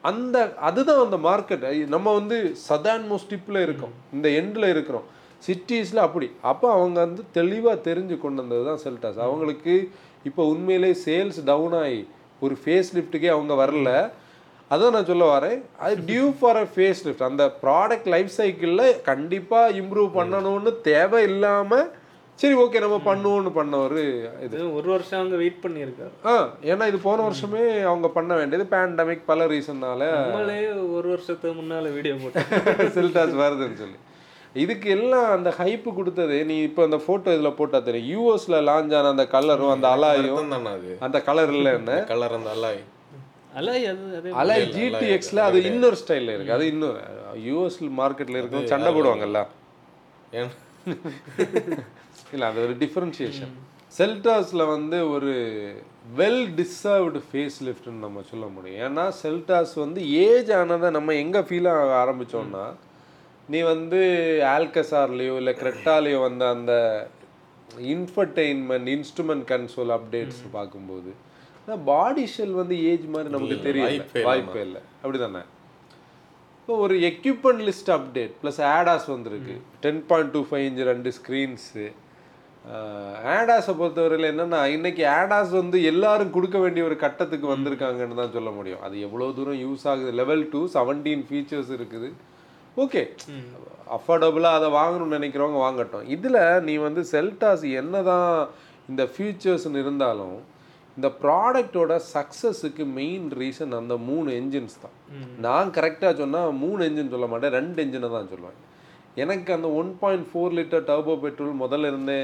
[0.04, 2.38] அந்த அதுதான் அந்த மார்க்கெட் நம்ம வந்து
[2.70, 3.94] சதான் மோஸ்டிப்பில் இருக்கோம்.
[4.14, 5.08] இந்த எண்டில் இருக்கிறோம்.
[5.48, 6.32] சிட்டிஸில் அப்படி.
[6.42, 9.90] அப்போ அவங்க வந்து தெளிவாக தெரிஞ்சு கொண்டு வந்தது தான் செல்டாஸ் அவங்களுக்கு
[10.26, 12.08] இப்போ உண்மையிலே சேல்ஸ் டவுன் ஆகி
[12.42, 13.92] ஒரு ஃபேஸ் லிஃப்ட்டுக்கே அவங்க வரல.
[14.72, 15.60] அதான் நான் சொல்ல வரேன்.
[15.78, 21.88] அது due for a face lift அந்த ப்ராடக்ட் லைஃப் சைக்கிளில் கண்டிப்பாக இம்ப்ரூவ் பண்ணணும்னு தேவை இல்லாமல்
[22.42, 24.02] சரி ஓகே நம்ம பண்ணுவோம்னு பண்ண ஒரு
[24.46, 26.12] இது ஒரு வருஷம் அங்க வெயிட் பண்ணியிருக்காரு.
[26.32, 26.34] ஆ
[26.72, 30.60] ஏன்னா இது போன வருஷமே அவங்க பண்ண வேண்டியது பேண்டமிக் பல ரீசன்னால நம்மளே
[30.98, 33.98] ஒரு வருஷத்துக்கு முன்னால வீடியோ போட்டோம் செல்டாஸ் வருதுன்னு சொல்லி.
[34.64, 38.08] இதுக்கு எல்லாம் அந்த ஹைப்பு கொடுத்தது நீ இப்போ அந்த ஃபோட்டோ இதில் போட்டா தெரியும்.
[38.14, 40.94] யூஎஸில் லான்ச் ஆன அந்த கலரும் அந்த அலாயும் அர்த்தம் தானே அது?
[41.08, 41.98] அந்த கலர் இல்லை என்ன?
[42.14, 42.80] கலர் அந்த அலாய்.
[43.60, 46.56] அலை அது அதே அலை ஜிடிஎக்ஸ்ல அது இன்னொரு ஸ்டைலில் இருக்கு.
[46.58, 46.98] அது இன்னும்
[47.50, 49.42] யூஎஸ் மார்க்கெட்டில் இருக்கும் சண்டை போடுவாங்கல்ல.
[50.40, 50.52] ஏன்?
[52.32, 53.54] இல்லை அது ஒரு டிஃபரன்ஷியேஷன்
[53.98, 55.34] செல்டாஸில் வந்து ஒரு
[56.18, 58.82] வெல் டிசர்வ்டு ஃபேஸ் லிஃப்ட்னு நம்ம சொல்ல முடியும்.
[58.86, 62.66] ஏன்னா செல்டாஸ் வந்து ஏஜ் ஆனதை நம்ம எங்கே ஃபீல் ஆக ஆரம்பிச்சோம்னா
[63.50, 64.00] நீ வந்து
[64.44, 66.74] ஆல்கசார்லேயோ இல்லை கிரெட்டாலேயோ வந்த அந்த
[67.94, 71.14] இன்ஃபர்டெயின்மெண்ட் இன்ஸ்ட்ருமெண்ட் கன்சோல் அப்டேட்ஸ் பார்க்கும்போது
[71.86, 74.24] பாடி ஷெல் வந்து ஏஜ் மாதிரி நமக்கு தெரியல.
[74.24, 74.80] வாய்ப்பே இல்ல.
[74.80, 74.82] இல்லை.
[75.04, 75.42] அப்படிதானே?
[76.62, 79.56] இப்போ ஒரு equipment list update plus ADAS வந்திருக்கு.
[79.80, 81.86] Ten point two five inch ரெண்டு ஸ்க்ரீன்ஸு
[83.34, 88.82] ஆடாஸை பொறுத்தவரையில் என்னென்னா இன்னைக்கு ஆடாஸ் வந்து எல்லாரும் கொடுக்க வேண்டிய ஒரு கட்டத்துக்கு வந்திருக்காங்கன்னு தான் சொல்ல முடியும்.
[88.88, 90.12] அது எவ்வளோ தூரம் யூஸ் ஆகுது.
[90.22, 92.10] லெவல் டூ செவன்டீன் ஃபீச்சர்ஸ் இருக்குது.
[92.84, 93.04] ஓகே
[93.98, 96.06] அஃபோர்டபுளாக அதை வாங்கணும்னு நினைக்கிறவங்க வாங்கட்டும்.
[96.16, 98.30] இதில் நீ வந்து செல்டாஸ் என்னதான்
[98.92, 100.38] இந்த ஃபியூச்சர்ஸ்னு இருந்தாலும்
[100.98, 104.96] இந்த ப்ராடக்டோட சக்ஸஸுக்கு மெயின் ரீசன் அந்த மூணு என்ஜின்ஸ் தான்.
[105.46, 107.56] நான் கரெக்டாக சொன்னால் மூணு என்ஜின் சொல்ல மாட்டேன்.
[107.60, 108.58] ரெண்டு என்ஜினை தான் சொல்லுவேன்.
[109.24, 112.20] எனக்கு அந்த one point four litre turbo petrol முதல்ல இருந்தே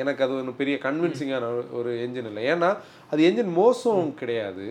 [0.00, 1.44] எனக்கு அது ஒன்று பெரிய கன்வின்சிங்கான
[1.78, 2.42] ஒரு என்ஜின் இல்லை.
[2.52, 2.70] ஏன்னா
[3.10, 4.66] அது என்ஜின் மோசம் கிடையாது.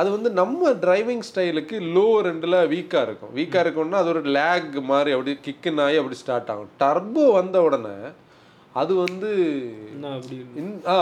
[0.00, 3.32] அது வந்து நம்ம டிரைவிங் ஸ்டைலுக்கு லோ ரெண்டில் வீக்காக இருக்கும்.
[3.38, 6.72] வீக்காக இருக்கும்னா அது ஒரு லேக் மாதிரி அப்படி கிக்குன்னு ஆகி அப்படி ஸ்டார்ட் ஆகும்.
[6.82, 7.96] டர்போ வந்த உடனே
[8.82, 9.30] அது வந்து
[10.94, 10.96] ஆ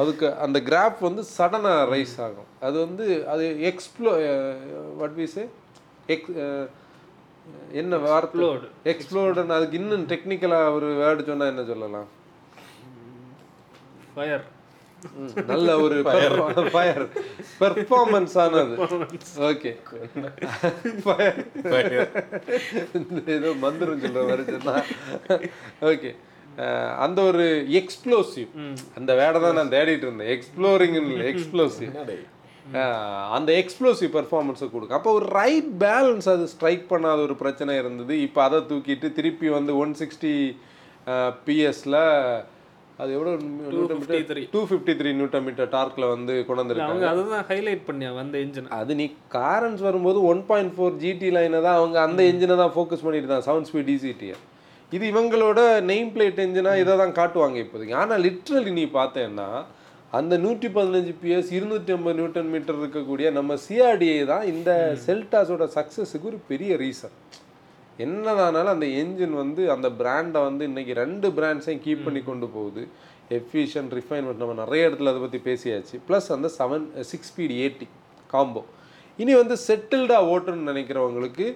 [0.00, 2.48] அதுக்கு அந்த கிராஃப் வந்து சடனாக ரைஸ் ஆகும்.
[2.66, 4.12] அது வந்து அது explo
[5.00, 5.44] what we say
[6.14, 6.26] ex
[7.80, 8.40] என்ன வார்த்தை?
[8.40, 8.66] Explode.
[8.90, 12.10] எக்ஸ்ப்ளோர்டு அதுக்கு இன்னும் டெக்னிக்கலாக ஒரு வேர்டு சொன்னால் என்ன சொல்லலாம்?
[14.14, 14.44] ஃபயர்
[15.50, 15.96] நல்ல ஒரு
[16.74, 17.02] ஃபயர்
[17.62, 18.76] பெர்ஃபார்மன்ஸ் ஆனது.
[19.48, 19.72] ஓகே
[23.34, 24.74] ஏதோ மந்திரம் சொல்ற மாதிரி சொன்னா.
[25.90, 26.10] ஓகே
[27.04, 27.44] அந்த ஒரு
[27.80, 28.50] எக்ஸ்ப்ளோசிவ்
[28.98, 30.32] அந்த வேடை தான் நான் தேடிட்டு இருந்தேன்.
[30.36, 30.96] எக்ஸ்ப்ளோரிங்
[31.32, 31.92] எக்ஸ்ப்ளோசிவ்
[33.36, 34.98] அந்த எக்ஸ்ப்ளோசிவ் பெர்ஃபார்மன்ஸை கொடுக்கும்.
[34.98, 38.14] அப்போ ஒரு ரைட் பேலன்ஸ் அது ஸ்ட்ரைக் பண்ணாத ஒரு பிரச்சனை இருந்தது.
[38.26, 40.34] இப்போ அதை தூக்கிட்டு திருப்பி வந்து ஒன் சிக்ஸ்டி
[41.46, 41.96] பிஎஸ்ல
[43.02, 43.32] அது எவ்வளோ
[44.54, 46.92] two fifty three newton metre டார்க்கில் வந்து கொண்டு வந்திருக்காங்க.
[46.92, 51.30] அவங்க அதை தான் ஹைலைட் பண்ணியாங்க அந்த இன்ஜின் அது நீ காரன்ஸ் வரும்போது ஒன் பாயிண்ட் ஃபோர் ஜிடி
[51.36, 54.36] லைனை தான் அவங்க அந்த என்ஜினை தான் ஃபோக்கஸ் பண்ணிட்டு தான் செவன் ஸ்பீட் டிசிடியை
[54.92, 57.96] இது இவங்களோட நெய்ம் பிளேட் என்ஜினாக இதை தான் காட்டுவாங்க இப்போதைக்கு.
[58.02, 59.48] ஆனால் லிட்ரலி நீ பார்த்தேன்னா
[60.16, 64.70] அந்த நூற்றி பதினஞ்சு பிஎஸ் இருநூற்றி ஐம்பது நியூட்டன் மீட்டர் இருக்கக்கூடிய நம்ம சிஆர்டிஏ தான் இந்த
[65.06, 67.16] செல்டாஸோட சக்ஸஸுக்கு ஒரு பெரிய ரீசன்
[68.04, 72.82] என்னதானாலும் அந்த என்ஜின் வந்து அந்த பிராண்டை வந்து இன்னைக்கு ரெண்டு பிராண்ட்ஸையும் கீப் பண்ணி கொண்டு போகுது.
[73.38, 75.96] எஃபிஷியன்ட் ரிஃபைன்மெண்ட் நம்ம நிறைய இடத்துல அதை பற்றி பேசியாச்சு.
[76.08, 77.88] ப்ளஸ் அந்த seven six speed AT
[78.34, 78.62] combo
[79.18, 81.46] இனி வந்து செட்டில்டாக ஓட்டணும்னு நினைக்கிறவங்களுக்கு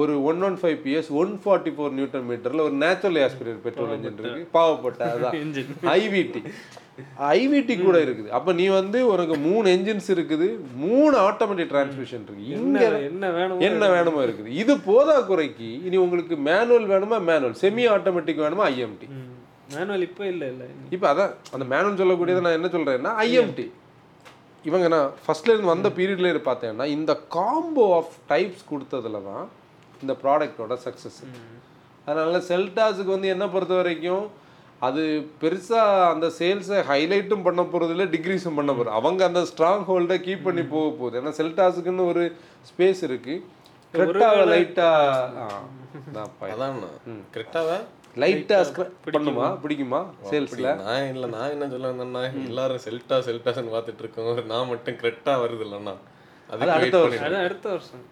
[0.00, 4.18] ஒரு one one five PS one forty four newton மீட்டரில் ஒரு நேச்சுரல் ஆஸ்பிரேட் பெட்ரோல் இன்ஜின்
[4.22, 4.42] இருக்கு.
[4.56, 6.42] பாவப்பட்ட இன்ஜின் ஐவிடி
[7.32, 8.28] ஐவிடி கூட இருக்குது.
[8.36, 10.46] அப்போ நீ வந்து உனக்கு மூணு என்ஜின்ஸ் இருக்குது
[10.84, 12.44] மூணு ஆட்டோமேட்டிக் டிரான்ஸ்மிஷன் இருக்கு.
[12.56, 14.52] இங்க என்ன என்ன வேணும் என்ன வேணுமோ இருக்குது.
[14.62, 15.68] இது போதா குறைக்கு.
[15.88, 17.18] இனி உங்களுக்கு மேனுவல் வேணுமா?
[17.30, 19.08] மேனுவல் செமி ஆட்டோமேட்டிக் வேணுமா ஐஎம்டி
[19.74, 20.66] மேனுவல் இப்போ இல்லை இல்லை.
[20.96, 23.66] இப்போ அதான் அந்த மேனுவல் சொல்லக்கூடியதை நான் என்ன சொல்றேன்னா ஐஎம்டி
[24.64, 29.46] இவங்க நான் ஃபர்ஸ்ட்ல இருந்து வந்த பீரியட்ல இருந்து பார்த்தேன்னா இந்த காம்போ ஆஃப் டைப்ஸ் கொடுத்ததுல தான்
[30.00, 31.20] இந்த ப்ராடக்டோட சக்ஸஸ்
[32.04, 34.26] அதனால செல்டாஸுக்கு வந்து என்ன பொறுத்த வரைக்கும்
[34.86, 35.02] அது
[35.42, 35.80] பெருசா
[36.12, 38.92] அந்த சேல்ஸை ஹைலைட்டும் பண்ண போறது இல்லை டிக்ரீஸும் பண்ண போறது.
[38.98, 41.16] அவங்க அந்த ஸ்ட்ராங் ஹோல்டை கீப் பண்ணி போக போகுது.
[41.20, 42.24] ஏன்னா செல்டாஸுக்குன்னு ஒரு
[42.70, 43.34] ஸ்பேஸ் இருக்கு.
[43.94, 44.88] கரெக்டாக லைட்டா
[46.14, 46.78] நான் அதான்
[47.36, 47.78] கரெக்டாவா
[48.22, 48.58] லைட்டா
[49.14, 49.46] பண்ணுமா?
[49.64, 50.00] பிடிக்குமா?
[50.30, 54.44] சேல்ஸ்ல நான் இல்ல நான் என்ன சொல்ல வந்தேன்னா எல்லாரும் செல்டா செல்டாஸ்னு பார்த்துட்டு இருக்கோம்.
[54.52, 55.94] நான் மட்டும் கரெக்டா வருது இல்லைண்ணா.
[56.50, 57.24] அது அடுத்த வருஷம்.
[57.24, 58.04] அது அடுத்த வருஷம்.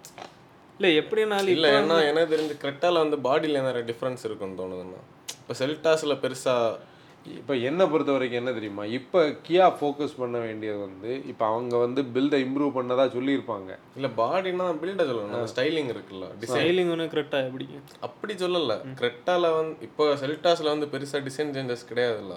[0.79, 5.01] இல்லை எப்படினாலும் இல்ல ஏன்னா எனக்கு தெரிஞ்சு கரெக்டால வந்து பாடியில நிறைய டிஃபரன்ஸ் இருக்குன்னு தோணுதுண்ணா
[5.41, 6.55] இப்போ செல்டாஸ்ல பெருசா
[7.39, 8.85] இப்போ என்ன பொறுத்த வரைக்கும் என்ன தெரியுமா?
[8.97, 13.71] இப்போ கியா ஃபோக்கஸ் பண்ண வேண்டியது வந்து இப்போ அவங்க வந்து பில்டை இம்ப்ரூவ் பண்ணதா சொல்லியிருப்பாங்க.
[13.99, 15.49] இல்ல பாடினா பில்ட சொல்லணும்.
[15.53, 17.67] ஸ்டைலிங் இருக்குல்ல ஸ்டைலிங் ஒன்று கரெக்டாக எப்படி?
[18.09, 18.77] அப்படி சொல்லல.
[19.01, 22.37] கரெக்டால வந்து இப்போ செல்டாஸ்ல வந்து பெருசா டிசைன் சேஞ்சஸ் கிடையாதுல்ல.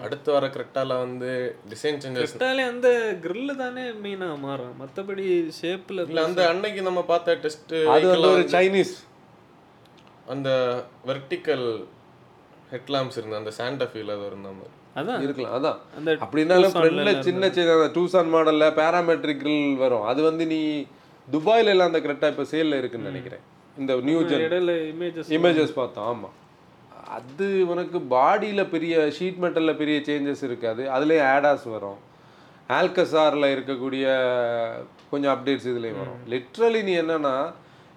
[0.00, 1.30] அடுத்து வர கரெக்டால வந்து
[1.68, 2.88] டிசைன் சேஞ்சஸ் கரெக்டாலே அந்த
[3.24, 4.74] grill தானே மெயினாக மாறும்.
[4.82, 5.24] மற்றபடி
[5.60, 8.94] ஷேப்பில் இல்ல அந்த அன்னைக்கு நம்ம பார்த்த டெஸ்ட் அது வந்து ஒரு சைனீஸ்
[10.26, 10.50] அந்த
[11.06, 11.66] வெர்டிக்கல்
[12.72, 14.72] ஹெட்லாம்ப்ஸ் இருந்த அந்த சாண்டா ஃபீல் அது இருந்த மாதிரி.
[14.94, 15.20] அதான்.
[15.22, 15.78] இருக்கலாம் அதான்.
[15.96, 20.02] அந்த அப்படின்னாலும் Tucsonல ஃப்ரெண்ட்ல சின்ன சின்ன டூசான் மாடல்ல பேராமெட்ரிக் grill வரும்.
[20.02, 20.60] அது வந்து நீ
[21.28, 23.44] துபாயில எல்லாம் அந்த கரெக்டாக இப்போ சேல்ல இருக்குன்னு நினைக்கிறேன்.
[23.76, 24.44] இந்த நியூ ஜென்
[24.92, 26.28] இமேஜஸ் இமேஜஸ் பார்த்தோம் ஆமா.
[27.06, 30.82] அது உனக்கு பாடியில பெரிய ஷீட் மெட்டல்ல பெரிய சேஞ்சஸ் இருக்காது.
[30.90, 31.98] அதுலேயும் ஆடாஸ் வரும்.
[32.68, 34.06] ஆல்கசாரில் இருக்கக்கூடிய
[35.10, 36.20] கொஞ்சம் அப்டேட்ஸ் இதுலேயும் வரும்.
[36.28, 37.52] லிட்ரலி நீ என்னன்னா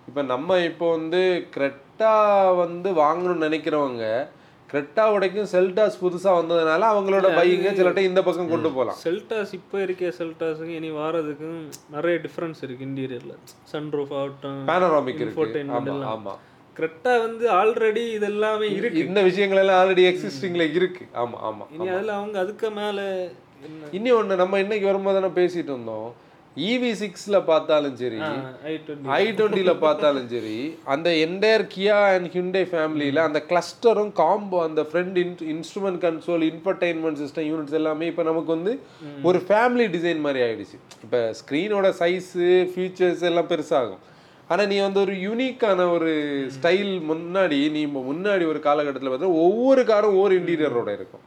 [0.08, 4.28] இப்போ நம்ம இப்போ வந்து கிரெட் கிரெட்டா வந்து வாங்கணும்னு நினைக்கிறவங்க
[4.70, 9.82] கிரெட்டா உடைக்கும் செல்டாஸ் புதுசா வந்ததுனால அவங்களோட பையிங்க சில டைம் இந்த பக்கம் கொண்டு போகலாம் செல்டாஸ் இப்போ
[9.82, 13.34] இருக்க செல்டாஸுக்கும் இனி வாரதுக்கும் நிறைய டிஃப்ரென்ஸ் இருக்கு இன்டீரியர்ல
[13.74, 15.42] சன்ரூஃப் ஆகட்டும் பேனராமிக் இருக்கு.
[15.42, 16.26] Infotainment ஆமா எல்லாம்.
[16.26, 16.36] ஆமா.
[16.80, 19.04] கிரெட்டா வந்து ஆல்ரெடி இது எல்லாமே இருக்கு.
[19.08, 21.06] இந்த விஷயங்கள் எல்லாம் ஆல்ரெடி எக்ஸிஸ்டிங்ல இருக்கு.
[21.24, 22.98] ஆமா ஆமா இனி அதுல அவங்க அதுக்கு மேல
[23.68, 23.92] என்ன?
[24.00, 26.10] இனி ஒண்ணு நம்ம இன்னைக்கு வரும்போது தானே பேசிட்டு இருந்தோம்.
[26.58, 28.18] இவி சிக்ஸ்ல பார்த்தாலும் சரி
[28.70, 30.56] ஐ டுவெண்ட்டி ஐ டுவெண்ட்டியில் பார்த்தாலும் சரி
[30.94, 37.22] அந்த என்டையர் கியா அண்ட் ஹிண்டே ஃபேமிலியில் அந்த கிளஸ்டரும் காம்போ அந்த front in instrument console infotainment
[37.24, 38.74] system units எல்லாமே இப்போ நமக்கு வந்து
[39.30, 40.80] ஒரு ஃபேமிலி டிசைன் மாதிரி ஆயிடுச்சு.
[41.06, 44.02] இப்போ ஸ்க்ரீனோட சைஸு ஃபீச்சர்ஸ் எல்லாம் பெருசாகும்.
[44.54, 46.12] ஆனால் நீ வந்து ஒரு யூனிக்கான ஒரு
[46.56, 47.82] ஸ்டைல் முன்னாடி நீ
[48.12, 51.26] முன்னாடி ஒரு காலகட்டத்தில் பார்த்தா ஒவ்வொரு காரும் ஒவ்வொரு இன்டீரியரோட இருக்கும்.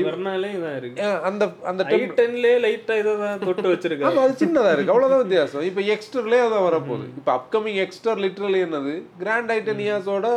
[0.00, 4.92] இதான் அந்த அந்த ஐ டென்லேயே லைட்டா இதை தான் தொட்டு வச்சிருக்காங்க அது சின்னதா இருக்கு.
[4.92, 5.64] அவ்வளவுதான் வித்தியாசம்.
[5.70, 7.06] இப்போ எக்ஸ்டர்லேயே அதான் வரப்போகுது.
[7.18, 8.94] இப்போ அப்கமிங் எக்ஸ்டர் லிட்ரலி என்னது?
[9.22, 10.28] கிராண்ட் ஐட்டன் இயாஸோட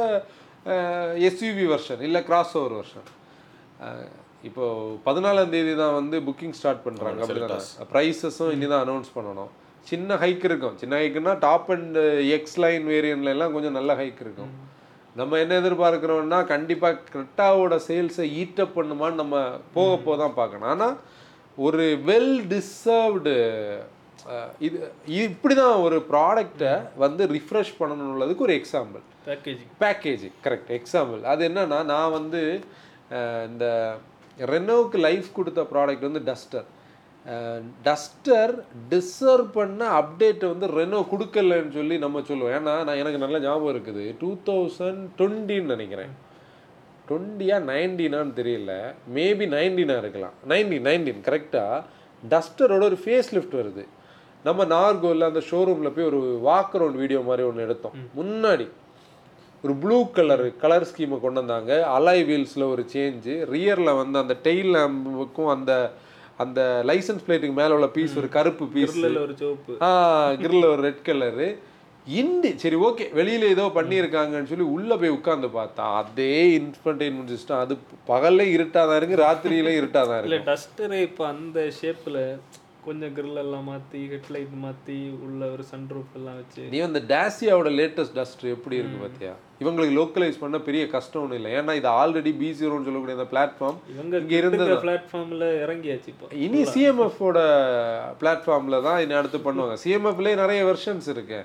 [1.30, 3.08] எஸ்யூவி வெர்ஷன் இல்லை கிராஸ் ஓவர் வெர்ஷன்
[4.48, 4.66] இப்போ
[5.06, 7.22] பதினாலாம் தேதி தான் வந்து புக்கிங் ஸ்டார்ட் பண்றாங்க.
[7.24, 7.88] அப்படிதானே?
[7.94, 9.52] ப்ரைஸஸும் இனி தான் அனௌன்ஸ் பண்ணணும்.
[9.90, 10.78] சின்ன ஹைக் இருக்கும்.
[10.82, 11.98] சின்ன ஹைக்குன்னா டாப் அண்ட்
[12.38, 14.54] எக்ஸ் லைன் வேரியன்ட்ல எல்லாம் கொஞ்சம் நல்ல ஹைக் இருக்கும்.
[15.20, 19.38] நம்ம என்ன எதிர்பார்க்குறோம்னா கண்டிப்பா கிரெட்டாவோட சேல்ஸை ஈட்டப் பண்ணுமான்னு நம்ம
[19.76, 20.70] போக போக தான் பார்க்கணும்.
[20.74, 20.90] ஆனா
[21.68, 23.36] ஒரு வெல் டிசர்வ்டு
[24.66, 24.78] இது
[25.26, 26.72] இப்படி தான் ஒரு ப்ராடக்டை
[27.04, 32.42] வந்து ரிஃப்ரெஷ் பண்ணணுன்றதுக்கு ஒரு example packaging packaging correct example அது என்னன்னா நான் வந்து
[33.50, 33.66] இந்த
[34.54, 36.68] ரெனோவுக்கு லைஃப் கொடுத்த ப்ராடக்ட் வந்து டஸ்டர்
[37.88, 38.54] டஸ்டர்
[38.92, 42.54] டிசர்வ் பண்ண அப்டேட் வந்து ரெனோ கொடுக்கலன்னு சொல்லி நம்ம சொல்லுவோம்.
[42.58, 44.06] ஏன்னா நான் எனக்கு நல்ல ஞாபகம் இருக்குது.
[44.22, 46.14] டூ தௌசண்ட் டுவெண்ட்டின்னு நினைக்கிறேன்.
[47.10, 48.72] டுவெண்ட்டியா நைன்டீனான்னு தெரியல.
[49.18, 50.36] மேபி நைன்டீனாக இருக்கலாம்.
[50.54, 51.84] நைன்டீன் நைன்டீன் கரெக்டாக
[52.24, 53.86] டஸ்டரோட ஒரு ஃபேஸ் லிஃப்ட் வருது.
[54.48, 57.96] நம்ம நார்கோவில் அந்த ஷோரூமில் போய் ஒரு வாக் அரவுண்ட் வீடியோ மாதிரி ஒன்று எடுத்தோம்.
[58.20, 58.68] முன்னாடி
[59.64, 61.74] ஒரு ப்ளூ கலர் கலர் ஸ்கீமை கொண்டு வந்தாங்க.
[61.98, 65.74] அலாய் வீல்ஸில் ஒரு சேஞ்சு ரியரில் வந்து அந்த டெயில் லேம்புக்கும் அந்த
[66.40, 69.90] அந்த லைசன்ஸ் பிளேட்டுக்கு மேலே உள்ள பீஸ் ஒரு கருப்பு பீஸ் கிரில்ல ஒரு சிவப்பு ஆ
[70.44, 71.48] கிரில் ஒரு ரெட் கலரு
[72.08, 76.30] இண்டி சரி ஓகே வெளியில ஏதோ பண்ணியிருக்காங்கன்னு சொல்லி உள்ள போய் உட்கார்ந்து பார்த்தா அதே
[76.60, 77.76] இன்ஃபர்டைன்மெண்ட் சிஸ்டம் அது
[78.08, 80.50] பகல்ல இருட்டாதான் இருக்கு ராத்திரியில இருட்டாதான் இல்ல இருக்கு.
[80.52, 82.22] டஸ்டரே இப்போ அந்த ஷேப்ல
[82.88, 86.64] கொஞ்சம் grill எல்லாம் மாத்தி ஹெட்லைட் மாத்தி உள்ள ஒரு சன்ரூஃப் எல்லாம் வச்சு.
[86.74, 89.34] நீ அந்த டேசியாவோட லேட்டஸ்ட் டஸ்டர் எப்படி இருக்கு பாத்தியா?
[89.64, 91.52] இவங்களுக்கு லோக்கலைஸ் பண்ண பெரிய கஷ்டம் ஒன்றும் இல்லை.
[91.60, 96.28] ஏன்னா இது ஆல்ரெடி பி ஜீரோன்னு சொல்லக்கூடிய அந்த பிளாட்ஃபார்ம் இவங்க இங்க இருந்தது பிளாட்ஃபார்ம்ல இறங்கியாச்சு இப்போ.
[96.46, 97.38] இனி சிஎம்எஃபோட
[98.22, 99.78] பிளாட்ஃபார்மில் தான் இனி அடுத்து பண்ணுவாங்க.
[99.86, 101.42] சிஎம்எஃப்லேயே நிறைய வெர்ஷன்ஸ் இருக்கு.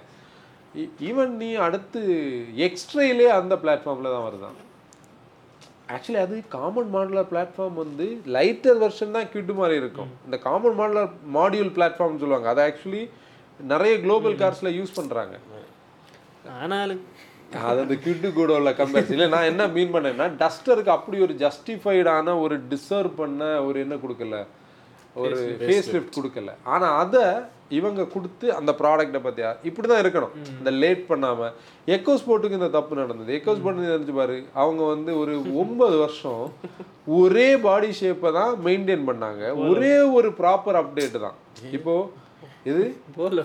[1.09, 2.03] ஈவன் நீ அடுத்து
[2.66, 4.59] எக்ஸ்ட்ரைலே அந்த பிளாட்ஃபார்மில் தான் வருதான்.
[5.95, 8.07] ஆக்சுவலி அது காமன் மாடலர் பிளாட்ஃபார்ம் வந்து
[8.37, 10.11] லைட்டர் வெர்ஷன் தான் கிட்டு மாதிரி இருக்கும்.
[10.26, 12.49] இந்த காமன் மாடலர் மாடியூல் பிளாட்ஃபார்ம் சொல்லுவாங்க.
[12.53, 13.03] அதை ஆக்சுவலி
[13.72, 15.35] நிறைய குளோபல் கார்ஸில் யூஸ் பண்ணுறாங்க
[16.61, 17.03] ஆனாலும்
[17.68, 22.35] அது அந்த கிட்டு கூட உள்ள கம்பேரிசன் இல்லை நான் என்ன மீன் பண்ணேன்னா டஸ்டருக்கு அப்படி ஒரு ஜஸ்டிஃபைடான
[22.45, 24.39] ஒரு டிசர்வ் பண்ண ஒரு என்ன கொடுக்கல?
[25.22, 26.53] ஒரு ஃபேஸ் லிஃப்ட் கொடுக்கல.
[26.74, 27.24] ஆனா அதை
[27.78, 29.50] இவங்க கொடுத்து அந்த ப்ராடக்ட்டை பத்தியா?
[29.68, 31.50] இப்படி தான் இருக்கணும் இந்த லேட் பண்ணாம.
[31.96, 33.30] எக்கோ ஸ்போர்ட்டுக்கு இந்த தப்பு நடந்தது.
[33.38, 36.42] எக்கோ ஸ்போர்ட் நினைச்சு பாரு அவங்க வந்து ஒரு ஒன்பது வருஷம்
[37.20, 39.44] ஒரே பாடி ஷேப்பை தான் மெயின்டைன் பண்ணாங்க.
[39.68, 41.38] ஒரே ஒரு ப்ராப்பர் அப்டேட் தான்.
[41.78, 41.94] இப்போ
[42.70, 42.82] இது?
[43.14, 43.42] போல.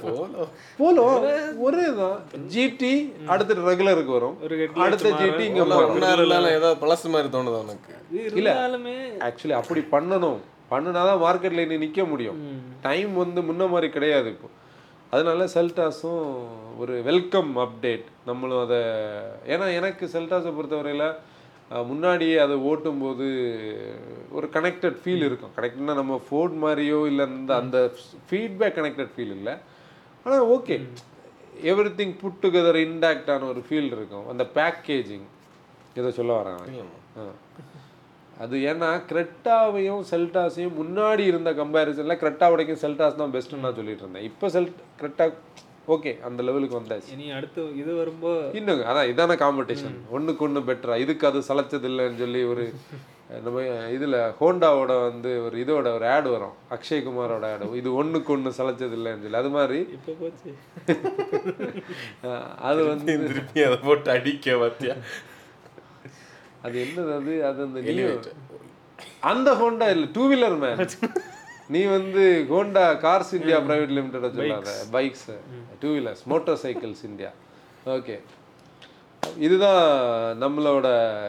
[0.80, 1.24] போலும்
[1.68, 2.18] ஒரே தான்.
[2.54, 2.92] ஜிடி
[3.34, 4.36] அடுத்து ரெகுலருக்கு வரும்.
[4.86, 5.94] அடுத்த ஜிடி இங்க மாறும்.
[5.96, 7.94] ஒன்றா இருந்தாலும் ஏதோ பழசு மாதிரி தோணுது உனக்கு.
[8.28, 8.96] இருந்தாலுமே
[9.28, 10.40] ஆக்சுவலி அப்படி பண்ணணும்.
[10.72, 12.40] பண்ணுனாதான் மார்க்கெட்ல இனி நிக்க முடியும்.
[12.42, 12.62] ம்.
[12.82, 14.48] டைம் வந்து முன்ன மாதிரி கிடையாது இப்போ.
[15.10, 16.36] அதனால செல்டாஸும்
[16.78, 18.04] ஒரு வெல்கம் அப்டேட்.
[18.26, 18.78] நம்மளும் அதை
[19.54, 21.16] ஏன்னா எனக்கு செல்டாஸை பொறுத்தவரையில
[21.86, 23.26] முன்னாடியே அதை ஓட்டும்போது
[24.32, 25.50] ஒரு கனெக்டட் ஃபீல் இருக்கும்.
[25.56, 27.92] கனெக்ட்னா நம்ம ஃபோர்ட் மாதிரியோ இல்லை அந்த அந்த
[28.30, 29.54] ஃபீட்பேக் கனெக்டட் ஃபீல் இல்லை.
[30.24, 30.88] ஆனால் okay
[31.64, 34.28] everything put together இன்டாக்டான ஒரு ஃபீல் இருக்கும்.
[34.28, 35.28] அந்த பேக்கேஜிங்
[35.96, 36.64] இதை சொல்ல வராங்க.
[38.44, 44.28] அது ஏன்னா கிரெட்டாவையும் செல்டாஸையும் முன்னாடி இருந்த கம்பேரிசனில் கிரெட்டா வரைக்கும் செல்டாஸ் தான் பெஸ்ட்டுன்னு நான் சொல்லிட்டு இருந்தேன்.
[44.30, 44.70] இப்போ செல்
[45.02, 45.26] கிரெட்டா
[45.96, 47.12] ஓகே அந்த லெவலுக்கு வந்தாச்சு.
[47.16, 52.22] இனி அடுத்து இது வரும்போ இன்னும் அதான் இதான காம்படிஷன் ஒண்ணுக்கு ஒண்ணு பெட்டரா இதுக்கு அது சளைச்சது இல்லைன்னு
[52.24, 52.66] சொல்லி ஒரு
[53.46, 53.62] நம்ம
[53.96, 56.54] இதுல ஹோண்டாவோட வந்து ஒரு இதோட ஒரு ஆட் வரும்.
[56.76, 59.42] அக்ஷய்குமாரோட ஆடு இது ஒண்ணுக்கு ஒண்ணு சளைச்சது இல்லைன்னு சொல்லி.
[59.42, 60.52] அது மாதிரி இப்போ போச்சு.
[62.70, 64.96] அது வந்து திருப்பி அதை போட்டு அடிக்க பார்த்தியா
[66.62, 67.34] அது என்னது அது?
[67.44, 68.14] அது அந்த new-
[69.24, 70.80] அந்த ஹோண்டா இல்ல டூ வீலர் மேன்
[71.70, 74.74] நீ வந்து Honda cars India private limited சொல்லாத.
[74.92, 75.28] Bikes
[75.80, 76.24] two wheelers
[76.64, 77.32] motorcycles India
[77.96, 78.16] okay
[79.40, 79.82] இதுதான்
[80.40, 80.88] நம்மளோட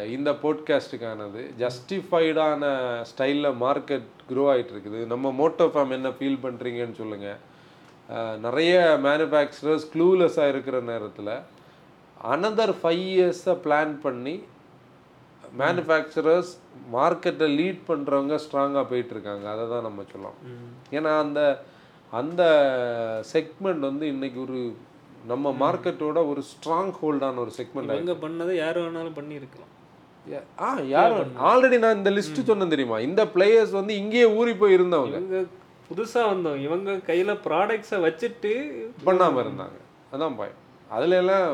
[0.08, 2.64] இந்த போட்காஸ்ட்டுக்கானது ஜஸ்டிஃபைடான
[3.10, 7.38] ஸ்டைலில் மார்க்கெட் க்ரோ ஆயிட்டு இருக்குது நம்ம மோட்டோ ஃபார்ம் என்ன ஃபீல் பண்ணுறீங்கன்னு சொல்லுங்கள்
[8.40, 8.74] நிறைய
[9.04, 11.32] மேனுஃபேக்சரர்ஸ் க்ளூலெஸ்ஸாக இருக்கிற நேரத்தில்
[12.30, 14.34] அனதர் ஃபைவ் இயர்ஸை பிளான் பண்ணி
[15.58, 16.52] மேனுஃபேக்சரர்ஸ்
[16.92, 19.44] மார்க்கெட்டை லீட் பண்ணுறவங்க ஸ்ட்ராங்காக போயிட்டுருக்காங்க.
[19.46, 20.38] அதை தான் நம்ம சொல்லலாம்
[20.92, 21.40] ஏன்னா அந்த
[22.12, 22.42] அந்த
[23.32, 24.60] செக்மெண்ட் வந்து இன்னைக்கு ஒரு
[25.26, 29.72] நம்ம மார்க்கெட்டோட ஒரு ஸ்ட்ராங் ஹோல்டான ஒரு செக்மெண்ட் இவங்க பண்ணதை யார் வேணாலும் பண்ணியிருக்கலாம்.
[30.60, 31.12] ஆ யார்
[31.46, 32.98] ஆல்ரெடி நான் இந்த லிஸ்ட் சொன்னேன் தெரியுமா?
[33.00, 35.40] இந்த பிளேயர்ஸ் வந்து இங்கேயே ஊறி போய் இருந்தவங்க இவங்க
[35.90, 38.52] புதுசா வந்தோம் இவங்க கையில ப்ராடக்ட்ஸை வச்சுட்டு
[39.04, 39.78] பண்ணாமல் இருந்தாங்க.
[40.12, 41.46] அதான் பயம் அதுல எல்லாம்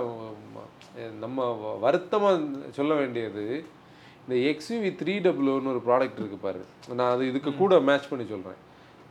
[0.55, 0.71] ம-
[1.19, 2.31] நம்ம வ- வருத்தமா
[2.71, 3.45] சொல்ல வேண்டியது
[4.29, 6.61] இந்த எக்ஸ்யூவி த்ரீ டபுள்யூன்னு ஒரு ப்ராடக்ட் இருக்கு பாரு.
[6.99, 8.61] நான் அது இதுக்கு கூட மேட்ச் பண்ணி சொல்றேன்.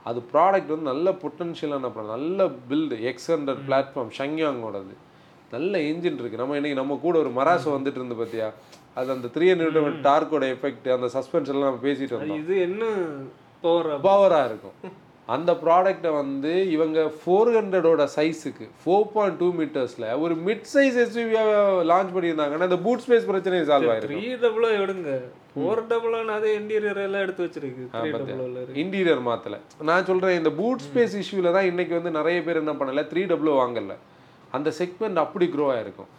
[0.03, 4.95] அது ப்ராடக்ட் வந்து நல்ல பொட்டன்ஷியலான ப்ராடக்ட் நல்ல பில்டு எக்ஸ் ஹண்ட்ரட் பிளாட்ஃபார்ம் ஷங்யாங்கோடது
[5.51, 6.41] நல்ல இன்ஜின் இருக்கு.
[6.41, 8.47] நம்ம இன்னைக்கு நம்ம கூட ஒரு மராசோ வந்துட்டு இருந்து பார்த்தியா
[8.95, 12.83] அது அந்த த்ரீ ஹண்ட்ரட் டார்க்கோட எஃபெக்ட் அந்த சஸ்பென்ஷன் எல்லாம் நம்ம பேசிட்டு வந்தோம் இது என்ன
[13.61, 14.77] பவர் பவராக இருக்கும்.
[15.35, 21.51] அந்த ப்ராடக்ட்டை வந்து இவங்க ஃபோர் ஹண்ட்ரடோட சைஸுக்கு ஃபோர் பாயிண்ட் டூ மீட்டர்ஸில் ஒரு மிட் சைஸ் எஸ்யூவியாக
[21.91, 24.23] லான்ச் பண்ணியிருந்தாங்கன்னா இந்த பூட் ஸ்பேஸ் பிரச்சனை சால்வ் ஆயிருக்கும்.
[24.23, 25.13] த்ரீ டபுளோ எடுங்க.
[25.53, 27.85] ஃபோர் டபுளான அதே இன்டீரியர் எல்லாம் எடுத்து வச்சிருக்கு.
[28.83, 29.59] இன்டீரியர் மாற்றல
[29.91, 33.55] நான் சொல்கிறேன் இந்த பூட் ஸ்பேஸ் இஷ்யூவில் தான் இன்னைக்கு வந்து நிறைய பேர் என்ன பண்ணல த்ரீ டபுள்யூ
[33.61, 33.95] வாங்கல.
[34.59, 36.11] அந்த செக்மெண்ட் அப்படி க்ரோ ஆயிருக்கும்.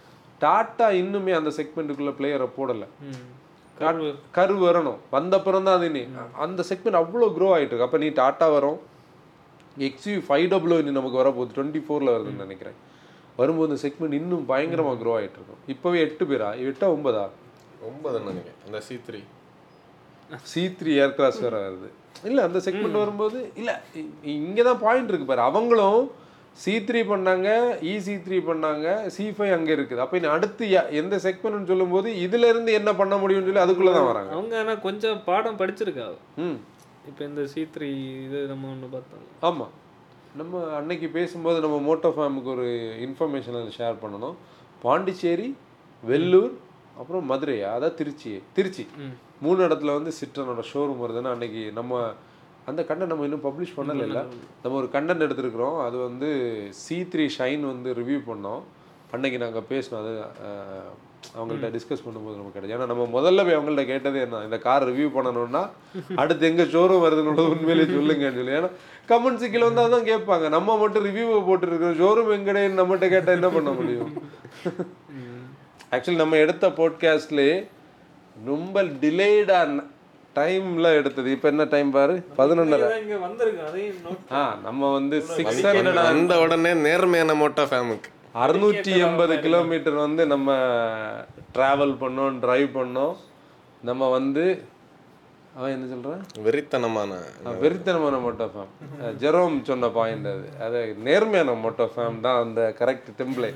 [0.45, 2.89] டாட்டா இன்னுமே அந்த செக்மெண்ட்டுக்குள்ளே பிளேயரை போடலை.
[4.39, 4.99] கரு வரணும்.
[5.15, 6.03] வந்த அப்புறம் தான் அது நீ
[6.47, 7.87] அந்த செக்மெண்ட் அவ்வளோ க்ரோ ஆகிட்டு இருக்கு.
[7.89, 8.81] அப்போ நீ டாட்டா வரும்.
[9.89, 12.77] எக்ஸ்யூ ஃபைவ் டபுள் இனி நமக்கு வரப்போகுது டுவெண்ட்டி ஃபோரில் வருதுன்னு நினைக்கிறேன்.
[13.39, 15.63] வரும்போது இந்த செக்மெண்ட் இன்னும் பயங்கரமாக க்ரோ ஆகிட்டு இருக்கும்.
[15.75, 16.51] இப்போவே எட்டு பேரா?
[16.69, 17.25] எட்டா ஒன்பதா?
[17.89, 18.61] ஒன்பது நினைக்கிறேன்.
[18.67, 19.21] அந்த C three
[20.51, 21.89] C three Aircross வேற வருது.
[22.29, 23.75] இல்லை அந்த செக்மெண்ட் வரும்போது இல்லை
[24.35, 25.43] இங்கே தான் பாயிண்ட் இருக்கு பாரு.
[25.51, 26.03] அவங்களும்
[26.63, 27.49] சி த்ரீ பண்ணாங்க
[27.91, 30.03] இ சி த்ரீ பண்ணாங்க சி ஃபைவ் அங்கே இருக்குது.
[30.05, 30.65] அப்போ இனி அடுத்து
[31.01, 34.31] எந்த செக்மெண்ட்னு சொல்லும்போது இதுல இருந்து என்ன பண்ண முடியும்னு சொல்லி அதுக்குள்ளே தான் வராங்க.
[34.37, 36.07] அவங்க ஆனா கொஞ்சம் பாடம் படிச்சிருக்கா.
[36.45, 36.59] ம்.
[37.09, 37.89] இப்போ இந்த சி த்ரீ
[38.27, 39.73] இது நம்ம ஒன்று பார்த்தோம் ஆமாம்
[40.41, 42.69] நம்ம அன்னைக்கு பேசும்போது நம்ம மோட்டோ ஃபேமுக்கு ஒரு
[43.07, 44.37] இன்ஃபர்மேஷன் அதில் ஷேர் பண்ணணும்.
[44.85, 45.49] பாண்டிச்சேரி
[46.03, 46.55] வெள்ளூர்
[47.01, 48.85] அப்புறம் மதுரையா அதான் திருச்சி திருச்சி.
[49.45, 52.03] மூணு இடத்துல வந்து சிட்ரனோட ஷோரூம் வருதுன்னா அன்னைக்கு நம்ம
[52.71, 54.05] அந்த கண்டென்ட் நம்ம இன்னும் பப்ளிஷ் பண்ணல.
[54.09, 54.21] இல்ல
[54.63, 55.79] நம்ம ஒரு கண்டென்ட் எடுத்திருக்கிறோம்.
[55.87, 56.29] அது வந்து
[56.83, 58.63] சி த்ரீ ஷைன் வந்து ரிவ்யூ பண்ணோம்.
[59.15, 60.13] அன்னைக்கு நாங்கள் பேசினோம் அது
[61.37, 65.09] அவங்கள்ட்ட டிஸ்கஸ் பண்ணும்போது நமக்கு கிடைச்சு ஏன்னா நம்ம முதல்ல போய் அவங்கள்ட்ட கேட்டதே என்ன இந்த கார் ரிவ்யூ
[65.15, 65.63] பண்ணணும்னா
[66.23, 68.57] அடுத்து எங்க ஷோரூம் வருதுன்னு உண்மையிலேயே சொல்லுங்கன்னு சொல்லி.
[68.59, 68.71] ஏன்னா
[69.11, 70.47] கமெண்ட்ஸ் கீழே வந்து அதான் கேட்பாங்க.
[70.57, 74.11] நம்ம மட்டும் ரிவ்யூவை போட்டுருக்கோம் ஷோரூம் எங்கடேன்னு நம்மகிட்ட கேட்டால் என்ன பண்ண முடியும்?
[75.93, 77.57] ஆக்சுவலி நம்ம எடுத்த போட்காஸ்ட்லேயே
[78.37, 79.85] ரொம்ப டிலேடான
[80.37, 81.29] டைம்ல எடுத்தது.
[81.37, 82.15] இப்போ என்ன டைம் பாரு?
[82.41, 88.11] பதினொன்றரை இங்க வந்திருக்கு அதையும் note ஆ நம்ம வந்து சிக்ஸ் ஹண்ட்ரட் வந்த உடனே நேர்மையான மோட்டா ஃபேமுக்கு
[88.35, 90.49] அறுநூற்றி எண்பது கிலோமீட்டர் வந்து நம்ம
[91.57, 93.15] டிராவல் பண்ணோம் டிரைவ் பண்ணோம்.
[93.83, 94.45] நம்ம வந்து
[95.57, 97.11] அவன் என்ன சொல்கிறான் வெறித்தனமான
[97.65, 98.73] வெறித்தனமான மோட்டோ ஃபேம்
[99.23, 100.47] ஜெரோம் சொன்ன பாயிண்ட் அது.
[100.67, 100.79] அது
[101.09, 103.51] நேர்மையான மோட்டோ ஃபேம் தான் அந்த கரெக்ட் டெம்ப்ளே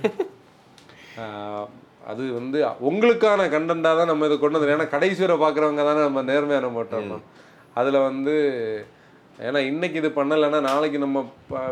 [2.10, 2.58] அது வந்து
[2.88, 7.00] உங்களுக்கான கண்டென்ட்டாக தான் நம்ம இதை கொண்டு வந்து ஏன்னா கடைசி வரை பார்க்குறவங்க தானே நம்ம நேர்மையான மோட்டோ
[7.00, 7.24] ஃபேம்
[7.76, 8.34] அதில் வந்து
[9.46, 11.18] ஏன்னா இன்னைக்கு இது பண்ணலைன்னா நாளைக்கு நம்ம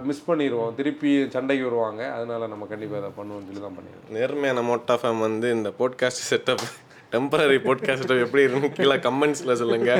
[0.08, 2.02] மிஸ் பண்ணிடுவோம் திருப்பி சண்டைக்கு வருவாங்க.
[2.16, 6.66] அதனால நம்ம கண்டிப்பாக இதை பண்ணுவோம்னு சொல்லி தான் பண்ணிடுவோம் நேர்மையான மோட்டா ஃபேம் வந்து இந்த podcast setup
[7.14, 9.90] temporary podcast setup எப்படி இருக்கு கீழே கமெண்ட்ஸில் சொல்லுங்க.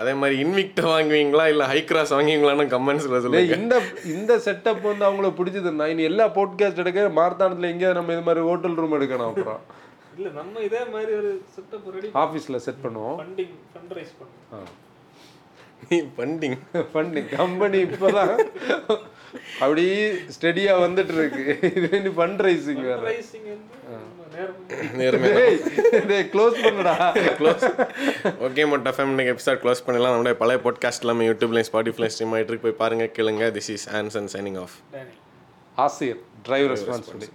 [0.00, 1.44] அதே மாதிரி இன்விக்ட வாங்குவீங்களா?
[1.52, 3.56] இல்லை ஹை கிராஸ் வாங்குவீங்களான்னு கமெண்ட்ஸில் டேய், சொல்லுங்க.
[3.56, 3.74] இந்த
[4.14, 8.78] இந்த செட்டப் வந்து அவங்களுக்கு பிடிச்சதுன்னா இனி எல்லா போட்காஸ்ட் எடுக்க மார்த்தாண்டத்தில் எங்கேயாவது நம்ம இது மாதிரி ஹோட்டல்
[8.82, 9.60] ரூம் எடுக்கணும் அப்புறம்.
[10.18, 13.18] இல்ல நம்ம இதே மாதிரி ஒரு செட்டப் ரெடி ஆஃபீஸில் செட் பண்ணுவோம்.
[13.22, 14.70] ஃபண்டிங் ஃபண்ட்ரைஸ் பண்ணுவோம்.
[15.88, 16.56] நீ பண்டிங்
[16.92, 18.32] பண்ணி கம்பெனி இப்போதான்
[19.60, 19.84] அப்படி
[20.36, 22.82] ஸ்டெடியா வந்துட்டு இருக்கு இது நீ ஃபண்ட் ரைசிங்
[24.96, 25.16] வேற
[25.92, 26.94] வந்து க்ளோஸ் பண்ணுடா.
[27.38, 27.64] க்ளோஸ்
[28.46, 32.52] ஓகே மோட்டா ஃபேம் இன்னைக்கு எபிசோட் க்ளோஸ் பண்ணலாம் நம்மளுடைய பழைய பாட்காஸ்ட் எல்லாமே யூடியூப்லையும் ஸ்பாட்டிஃபைல ஸ்ட்ரீம் ஆகிட்டு
[32.52, 32.66] இருக்கு.
[32.66, 33.44] போய் பாருங்க கேளுங்க.
[33.56, 35.16] This is Anson signing off Danny
[35.76, 37.30] ஆசிரியர் டிரைவ் ரெஸ்பான்சிபிலிட்டி